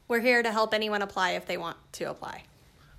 We're 0.09 0.21
here 0.21 0.43
to 0.43 0.51
help 0.51 0.73
anyone 0.73 1.03
apply 1.03 1.33
if 1.33 1.45
they 1.45 1.59
want 1.59 1.77
to 1.93 2.05
apply. 2.05 2.45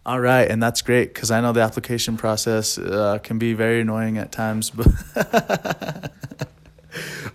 All 0.05 0.19
right, 0.19 0.49
and 0.49 0.61
that's 0.61 0.83
great 0.83 1.11
because 1.13 1.31
I 1.31 1.41
know 1.41 1.51
the 1.53 1.61
application 1.61 2.17
process 2.17 2.77
uh, 2.77 3.17
can 3.23 3.39
be 3.39 3.53
very 3.53 3.81
annoying 3.81 4.19
at 4.19 4.31
times. 4.31 4.69
But 4.69 4.87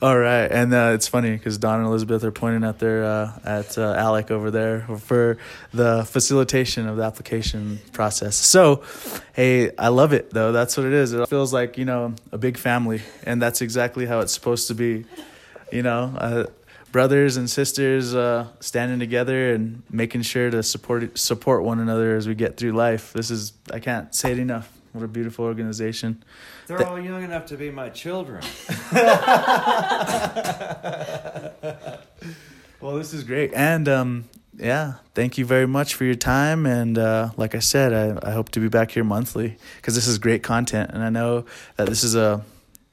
all 0.00 0.16
right, 0.16 0.46
and 0.50 0.72
uh, 0.72 0.92
it's 0.94 1.08
funny 1.08 1.32
because 1.32 1.58
Don 1.58 1.80
and 1.80 1.88
Elizabeth 1.88 2.22
are 2.22 2.30
pointing 2.30 2.62
at 2.62 2.78
their 2.78 3.04
uh, 3.04 3.38
at 3.44 3.76
uh, 3.76 3.94
Alec 3.94 4.30
over 4.30 4.50
there 4.52 4.86
for 4.98 5.38
the 5.72 6.04
facilitation 6.04 6.88
of 6.88 6.96
the 6.96 7.02
application 7.02 7.80
process. 7.92 8.36
So, 8.36 8.82
hey, 9.34 9.72
I 9.76 9.88
love 9.88 10.12
it 10.12 10.30
though. 10.30 10.52
That's 10.52 10.76
what 10.76 10.86
it 10.86 10.92
is. 10.92 11.12
It 11.12 11.28
feels 11.28 11.52
like 11.52 11.76
you 11.78 11.84
know 11.84 12.14
a 12.30 12.38
big 12.38 12.58
family, 12.58 13.02
and 13.24 13.42
that's 13.42 13.60
exactly 13.60 14.06
how 14.06 14.20
it's 14.20 14.32
supposed 14.32 14.68
to 14.68 14.74
be. 14.74 15.04
You 15.72 15.82
know 15.82 16.14
uh, 16.16 16.46
brothers 16.94 17.36
and 17.36 17.50
sisters 17.50 18.14
uh, 18.14 18.46
standing 18.60 19.00
together 19.00 19.52
and 19.52 19.82
making 19.90 20.22
sure 20.22 20.48
to 20.48 20.62
support 20.62 21.18
support 21.18 21.64
one 21.64 21.80
another 21.80 22.14
as 22.14 22.28
we 22.28 22.36
get 22.36 22.56
through 22.56 22.70
life. 22.70 23.12
This 23.12 23.32
is 23.32 23.52
I 23.72 23.80
can't 23.80 24.14
say 24.14 24.30
it 24.30 24.38
enough. 24.38 24.70
What 24.92 25.02
a 25.02 25.08
beautiful 25.08 25.44
organization. 25.44 26.22
They're 26.68 26.78
Th- 26.78 26.88
all 26.88 27.00
young 27.00 27.24
enough 27.24 27.46
to 27.46 27.56
be 27.56 27.72
my 27.72 27.88
children. 27.88 28.44
well, 32.80 32.94
this 32.94 33.12
is 33.12 33.24
great, 33.24 33.52
and 33.54 33.88
um, 33.88 34.28
yeah, 34.56 34.92
thank 35.16 35.36
you 35.36 35.44
very 35.44 35.66
much 35.66 35.96
for 35.96 36.04
your 36.04 36.14
time. 36.14 36.64
And 36.64 36.96
uh, 36.96 37.30
like 37.36 37.56
I 37.56 37.58
said, 37.58 37.92
I, 37.92 38.30
I 38.30 38.30
hope 38.30 38.50
to 38.50 38.60
be 38.60 38.68
back 38.68 38.92
here 38.92 39.02
monthly 39.02 39.58
because 39.78 39.96
this 39.96 40.06
is 40.06 40.18
great 40.18 40.44
content, 40.44 40.92
and 40.94 41.02
I 41.02 41.10
know 41.10 41.44
that 41.74 41.88
this 41.88 42.04
is 42.04 42.14
a 42.14 42.44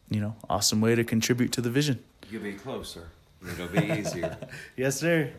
you 0.09 0.19
know 0.19 0.35
awesome 0.49 0.81
way 0.81 0.95
to 0.95 1.03
contribute 1.03 1.51
to 1.51 1.61
the 1.61 1.69
vision. 1.69 2.03
You'll 2.31 2.41
be 2.41 2.53
closer. 2.53 3.09
It'll 3.45 3.67
be 3.67 3.99
easier. 3.99 4.37
yes, 4.77 4.99
sir. 4.99 5.31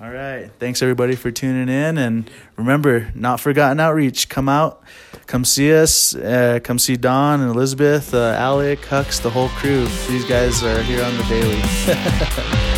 All 0.00 0.10
right. 0.10 0.50
Thanks 0.58 0.82
everybody 0.82 1.16
for 1.16 1.30
tuning 1.30 1.70
in, 1.70 1.96
and 1.96 2.30
remember, 2.56 3.10
not 3.14 3.40
forgotten 3.40 3.80
outreach. 3.80 4.28
Come 4.28 4.46
out, 4.46 4.82
come 5.26 5.42
see 5.44 5.72
us, 5.72 6.14
uh, 6.14 6.60
come 6.62 6.78
see 6.78 6.96
Don 6.98 7.40
and 7.40 7.50
Elizabeth, 7.50 8.12
uh, 8.12 8.34
Alec, 8.36 8.80
Hux, 8.80 9.22
the 9.22 9.30
whole 9.30 9.48
crew. 9.48 9.86
These 10.08 10.26
guys 10.26 10.62
are 10.62 10.82
here 10.82 11.02
on 11.02 11.16
the 11.16 11.22
daily. 11.24 12.72